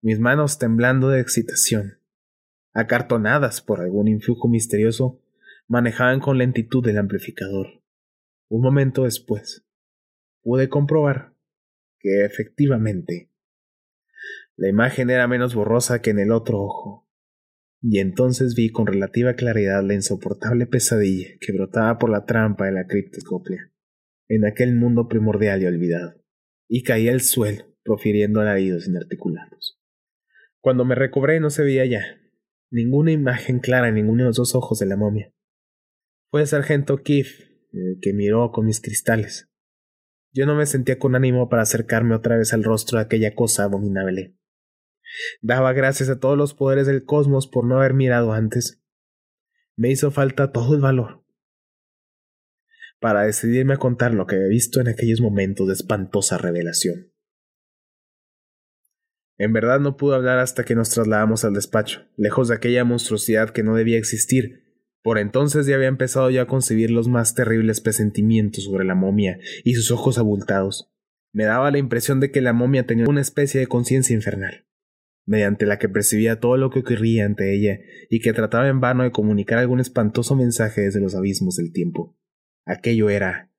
[0.00, 1.98] Mis manos temblando de excitación,
[2.74, 5.22] acartonadas por algún influjo misterioso,
[5.68, 7.82] manejaban con lentitud el amplificador.
[8.48, 9.64] Un momento después,
[10.42, 11.34] pude comprobar
[12.00, 13.30] que efectivamente
[14.56, 17.08] la imagen era menos borrosa que en el otro ojo,
[17.80, 22.72] y entonces vi con relativa claridad la insoportable pesadilla que brotaba por la trampa de
[22.72, 23.72] la criptoscopia,
[24.28, 26.14] en aquel mundo primordial y olvidado,
[26.68, 29.80] y caí al suelo, profiriendo alaridos inarticulados.
[30.60, 32.02] Cuando me recobré no se veía ya,
[32.74, 35.32] ninguna imagen clara en ninguno de los dos ojos de la momia.
[36.30, 37.28] Fue el sargento Keith
[37.72, 39.48] el que miró con mis cristales.
[40.32, 43.64] Yo no me sentía con ánimo para acercarme otra vez al rostro de aquella cosa
[43.64, 44.36] abominable.
[45.40, 48.82] Daba gracias a todos los poderes del cosmos por no haber mirado antes.
[49.76, 51.24] Me hizo falta todo el valor
[53.00, 57.13] para decidirme a contar lo que había visto en aquellos momentos de espantosa revelación.
[59.36, 63.50] En verdad no pudo hablar hasta que nos trasladamos al despacho, lejos de aquella monstruosidad
[63.50, 64.62] que no debía existir.
[65.02, 69.38] Por entonces ya había empezado yo a concebir los más terribles presentimientos sobre la momia
[69.64, 70.90] y sus ojos abultados.
[71.32, 74.66] Me daba la impresión de que la momia tenía una especie de conciencia infernal,
[75.26, 79.02] mediante la que percibía todo lo que ocurría ante ella y que trataba en vano
[79.02, 82.16] de comunicar algún espantoso mensaje desde los abismos del tiempo.
[82.64, 83.50] Aquello era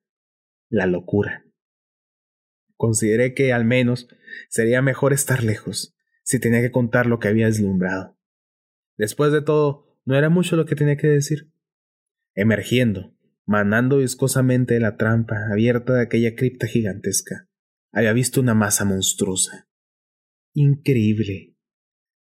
[0.69, 1.45] la locura.
[2.77, 4.07] Consideré que, al menos,
[4.49, 8.17] sería mejor estar lejos, si tenía que contar lo que había deslumbrado.
[8.97, 11.51] Después de todo, no era mucho lo que tenía que decir.
[12.33, 13.15] Emergiendo,
[13.45, 17.47] manando viscosamente de la trampa abierta de aquella cripta gigantesca,
[17.91, 19.67] había visto una masa monstruosa.
[20.53, 21.55] Increíble.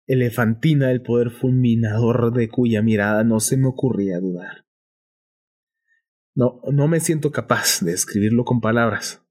[0.06, 4.66] Elefantina del poder fulminador de cuya mirada no se me ocurría dudar.
[6.34, 9.22] No, no me siento capaz de escribirlo con palabras,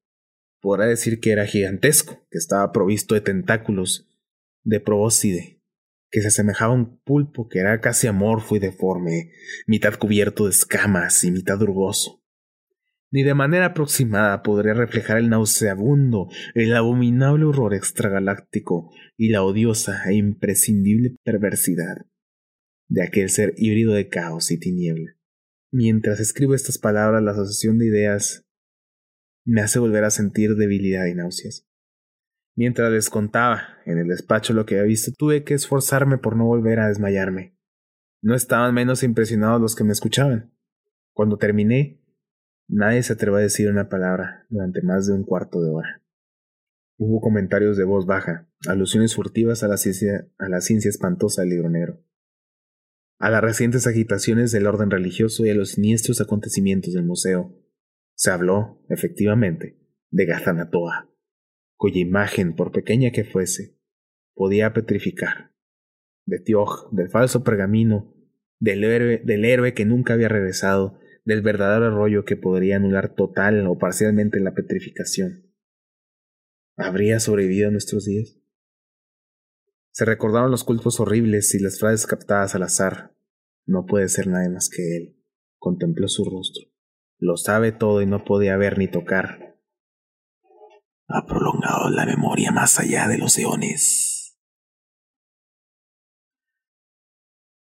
[0.62, 4.08] podrá decir que era gigantesco, que estaba provisto de tentáculos,
[4.64, 5.62] de probóscide,
[6.12, 9.32] que se asemejaba a un pulpo que era casi amorfo y deforme,
[9.68, 12.22] mitad cubierto de escamas y mitad rugoso.
[13.14, 20.10] Ni de manera aproximada podría reflejar el nauseabundo, el abominable horror extragaláctico y la odiosa
[20.10, 22.06] e imprescindible perversidad
[22.88, 25.18] de aquel ser híbrido de caos y tiniebla.
[25.72, 28.46] Mientras escribo estas palabras, la asociación de ideas
[29.46, 31.68] me hace volver a sentir debilidad y náuseas.
[32.56, 36.46] Mientras les contaba en el despacho lo que había visto, tuve que esforzarme por no
[36.46, 37.58] volver a desmayarme.
[38.22, 40.54] No estaban menos impresionados los que me escuchaban.
[41.14, 42.04] Cuando terminé,
[42.68, 46.04] nadie se atrevió a decir una palabra durante más de un cuarto de hora.
[46.98, 51.50] Hubo comentarios de voz baja, alusiones furtivas a la ciencia, a la ciencia espantosa del
[51.50, 52.04] libro negro,
[53.18, 57.56] a las recientes agitaciones del orden religioso y a los siniestros acontecimientos del museo,
[58.22, 59.80] se habló, efectivamente,
[60.12, 61.10] de Gazanatoa,
[61.76, 63.80] cuya imagen, por pequeña que fuese,
[64.36, 65.56] podía petrificar,
[66.28, 68.14] de Tioj, del falso pergamino,
[68.60, 73.66] del héroe, del héroe que nunca había regresado, del verdadero rollo que podría anular total
[73.66, 75.52] o parcialmente la petrificación.
[76.78, 78.40] ¿Habría sobrevivido a nuestros días?
[79.94, 83.16] Se recordaron los cultos horribles y las frases captadas al azar.
[83.66, 85.18] No puede ser nadie más que él.
[85.58, 86.71] Contempló su rostro.
[87.22, 89.56] Lo sabe todo y no podía ver ni tocar.
[91.08, 94.40] Ha prolongado la memoria más allá de los eones.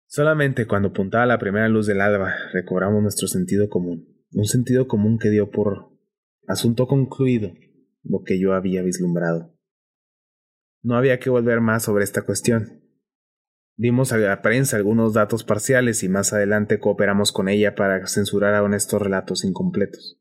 [0.07, 5.19] Solamente cuando apuntaba la primera luz del alba recobramos nuestro sentido común, un sentido común
[5.19, 5.99] que dio por
[6.47, 7.53] asunto concluido
[8.01, 9.55] lo que yo había vislumbrado.
[10.81, 12.82] No había que volver más sobre esta cuestión.
[13.75, 18.53] Dimos a la prensa algunos datos parciales y más adelante cooperamos con ella para censurar
[18.53, 20.19] aún estos relatos incompletos.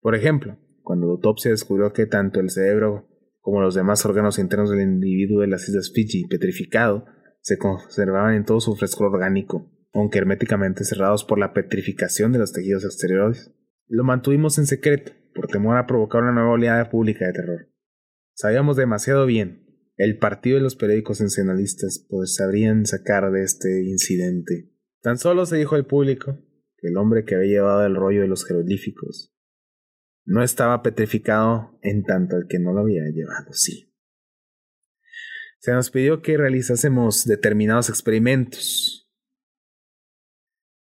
[0.00, 3.08] Por ejemplo, cuando la autopsia descubrió que tanto el cerebro
[3.40, 7.06] como los demás órganos internos del individuo de las islas Fiji petrificado
[7.40, 12.52] se conservaban en todo su frescor orgánico, aunque herméticamente cerrados por la petrificación de los
[12.52, 13.52] tejidos exteriores.
[13.86, 17.68] Lo mantuvimos en secreto, por temor a provocar una nueva oleada pública de terror.
[18.34, 19.63] Sabíamos demasiado bien
[19.96, 24.72] el partido de los periódicos sensacionalistas pues sabrían sacar de este incidente.
[25.00, 26.38] Tan solo se dijo al público
[26.76, 29.32] que el hombre que había llevado el rollo de los jeroglíficos
[30.24, 33.92] no estaba petrificado en tanto el que no lo había llevado, sí.
[35.58, 39.10] Se nos pidió que realizásemos determinados experimentos,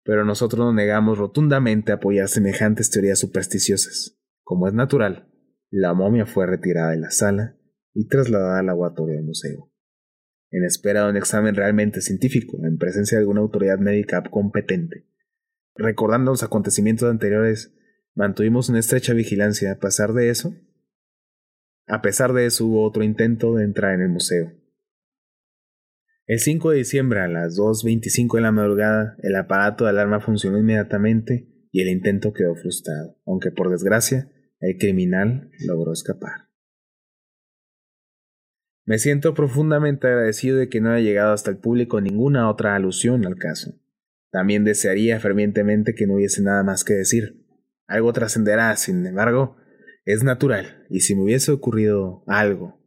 [0.03, 4.19] pero nosotros nos negamos rotundamente a apoyar semejantes teorías supersticiosas.
[4.43, 5.31] Como es natural,
[5.69, 7.58] la momia fue retirada de la sala
[7.93, 9.71] y trasladada al laboratorio del museo,
[10.51, 15.07] en espera de un examen realmente científico, en presencia de alguna autoridad médica competente.
[15.75, 17.73] Recordando los acontecimientos anteriores,
[18.15, 19.71] mantuvimos una estrecha vigilancia.
[19.71, 20.53] A pesar de eso,
[21.87, 24.51] a pesar de eso hubo otro intento de entrar en el museo.
[26.25, 30.59] El 5 de diciembre a las 2.25 de la madrugada, el aparato de alarma funcionó
[30.59, 34.29] inmediatamente y el intento quedó frustrado, aunque por desgracia
[34.59, 36.48] el criminal logró escapar.
[38.89, 43.23] Me siento profundamente agradecido de que no haya llegado hasta el público ninguna otra alusión
[43.27, 43.79] al caso.
[44.31, 47.45] También desearía fervientemente que no hubiese nada más que decir.
[47.85, 49.57] Algo trascenderá, sin embargo,
[50.05, 52.83] es natural, y si me hubiese ocurrido algo.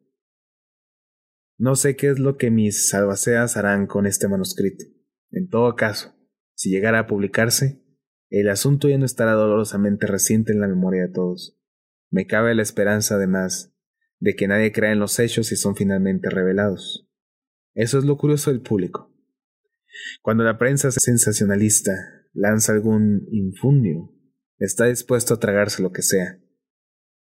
[1.56, 4.84] No sé qué es lo que mis salvaseas harán con este manuscrito.
[5.30, 6.16] En todo caso,
[6.56, 7.80] si llegara a publicarse,
[8.28, 11.60] el asunto ya no estará dolorosamente reciente en la memoria de todos.
[12.10, 13.71] Me cabe la esperanza, además,
[14.22, 17.08] de que nadie crea en los hechos y son finalmente revelados.
[17.74, 19.12] Eso es lo curioso del público.
[20.22, 21.90] Cuando la prensa sensacionalista
[22.32, 24.14] lanza algún infundio,
[24.58, 26.38] está dispuesto a tragarse lo que sea.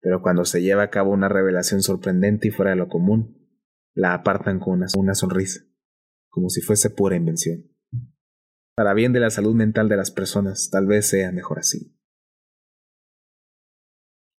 [0.01, 3.39] Pero cuando se lleva a cabo una revelación sorprendente y fuera de lo común,
[3.95, 5.61] la apartan con una sonrisa,
[6.29, 7.71] como si fuese pura invención.
[8.75, 11.97] Para bien de la salud mental de las personas, tal vez sea mejor así.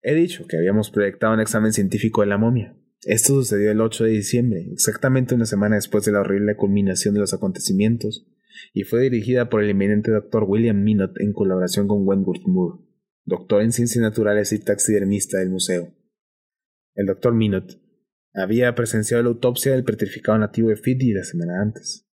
[0.04, 2.76] He dicho que habíamos proyectado un examen científico de la momia.
[3.04, 7.20] Esto sucedió el 8 de diciembre, exactamente una semana después de la horrible culminación de
[7.20, 8.28] los acontecimientos,
[8.74, 12.84] y fue dirigida por el eminente doctor William Minot en colaboración con Wentworth Moore,
[13.26, 15.94] doctor en ciencias naturales y taxidermista del museo.
[16.96, 17.80] El doctor Minot
[18.34, 22.08] había presenciado la autopsia del petrificado nativo de Fiji la semana antes.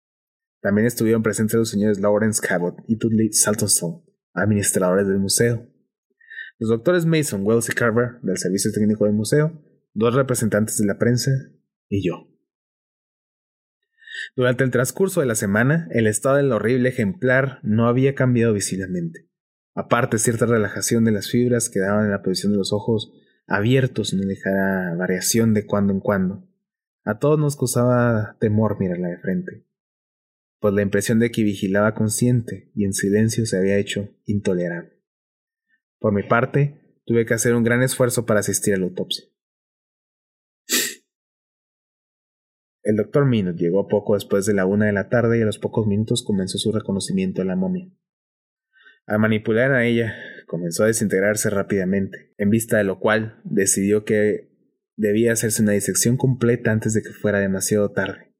[0.61, 4.03] También estuvieron presentes los señores Lawrence Cabot y Dudley Saltonstone,
[4.33, 5.67] administradores del museo
[6.59, 9.61] los doctores Mason, Wells y Carver, del Servicio Técnico del Museo,
[9.93, 11.31] dos representantes de la prensa
[11.89, 12.27] y yo.
[14.35, 19.29] Durante el transcurso de la semana, el estado del horrible ejemplar no había cambiado visiblemente.
[19.75, 23.11] Aparte, cierta relajación de las fibras que daban en la posición de los ojos
[23.45, 26.47] abiertos en una ligera variación de cuando en cuando.
[27.03, 29.65] A todos nos causaba temor mirarla de frente,
[30.59, 34.96] pues la impresión de que vigilaba consciente y en silencio se había hecho intolerable.
[35.99, 39.25] Por mi parte, tuve que hacer un gran esfuerzo para asistir a la autopsia.
[42.83, 45.59] El doctor Minot llegó poco después de la una de la tarde y a los
[45.59, 47.91] pocos minutos comenzó su reconocimiento de la momia.
[49.05, 50.13] Al manipular a ella,
[50.47, 54.51] comenzó a desintegrarse rápidamente, en vista de lo cual decidió que
[54.95, 58.33] debía hacerse una disección completa antes de que fuera demasiado tarde.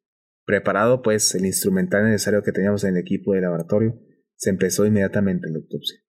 [0.45, 3.99] Preparado, pues, el instrumental necesario que teníamos en el equipo de laboratorio,
[4.35, 5.99] se empezó inmediatamente la autopsia.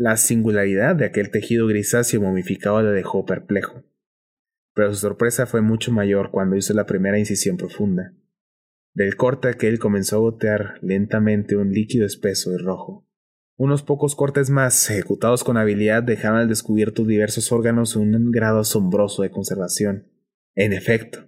[0.00, 3.82] La singularidad de aquel tejido grisáceo momificado le dejó perplejo.
[4.72, 8.12] Pero su sorpresa fue mucho mayor cuando hizo la primera incisión profunda.
[8.94, 13.08] Del corte aquel comenzó a gotear lentamente un líquido espeso y rojo.
[13.56, 18.60] Unos pocos cortes más, ejecutados con habilidad, dejaban al descubierto diversos órganos en un grado
[18.60, 20.06] asombroso de conservación.
[20.54, 21.26] En efecto,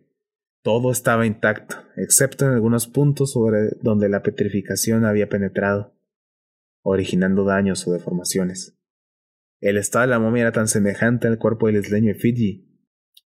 [0.63, 5.93] Todo estaba intacto, excepto en algunos puntos sobre donde la petrificación había penetrado,
[6.83, 8.79] originando daños o deformaciones.
[9.61, 12.67] El estado de la momia era tan semejante al cuerpo del isleño Fiji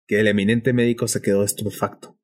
[0.07, 2.19] que el eminente médico se quedó estupefacto.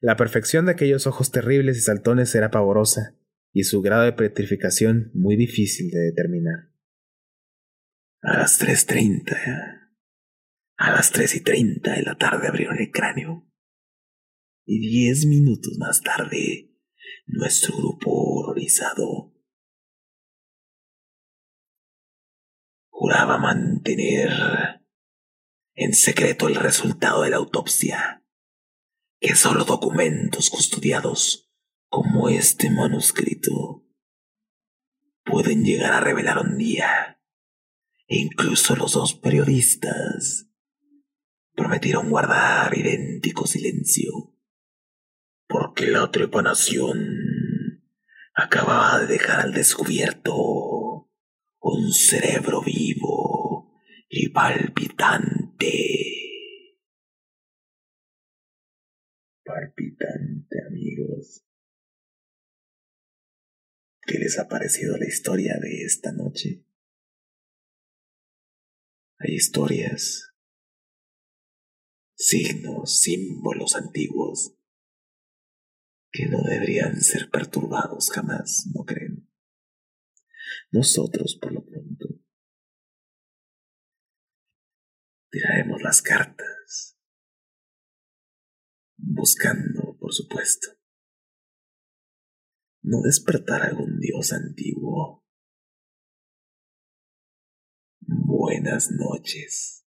[0.00, 3.18] La perfección de aquellos ojos terribles y saltones era pavorosa,
[3.52, 6.70] y su grado de petrificación muy difícil de determinar.
[8.22, 9.36] A las tres treinta,
[10.76, 13.46] a las tres y treinta de la tarde abrieron el cráneo.
[14.64, 16.70] Y diez minutos más tarde,
[17.26, 19.31] nuestro grupo horrorizado
[23.02, 24.30] juraba mantener
[25.74, 28.24] en secreto el resultado de la autopsia,
[29.18, 31.50] que solo documentos custodiados
[31.88, 33.84] como este manuscrito
[35.24, 37.20] pueden llegar a revelar un día.
[38.06, 40.46] E incluso los dos periodistas
[41.56, 44.38] prometieron guardar idéntico silencio,
[45.48, 47.82] porque la trepanación
[48.32, 50.71] acababa de dejar al descubierto
[51.62, 55.72] un cerebro vivo y palpitante.
[59.44, 61.44] Palpitante, amigos.
[64.04, 66.64] ¿Qué les ha parecido la historia de esta noche?
[69.18, 70.34] Hay historias,
[72.16, 74.58] signos, símbolos antiguos
[76.10, 79.21] que no deberían ser perturbados jamás, ¿no creen?
[80.72, 82.08] Nosotros, por lo pronto,
[85.30, 86.98] tiraremos las cartas,
[88.96, 90.68] buscando, por supuesto,
[92.82, 95.22] no despertar algún dios antiguo.
[98.00, 99.81] Buenas noches.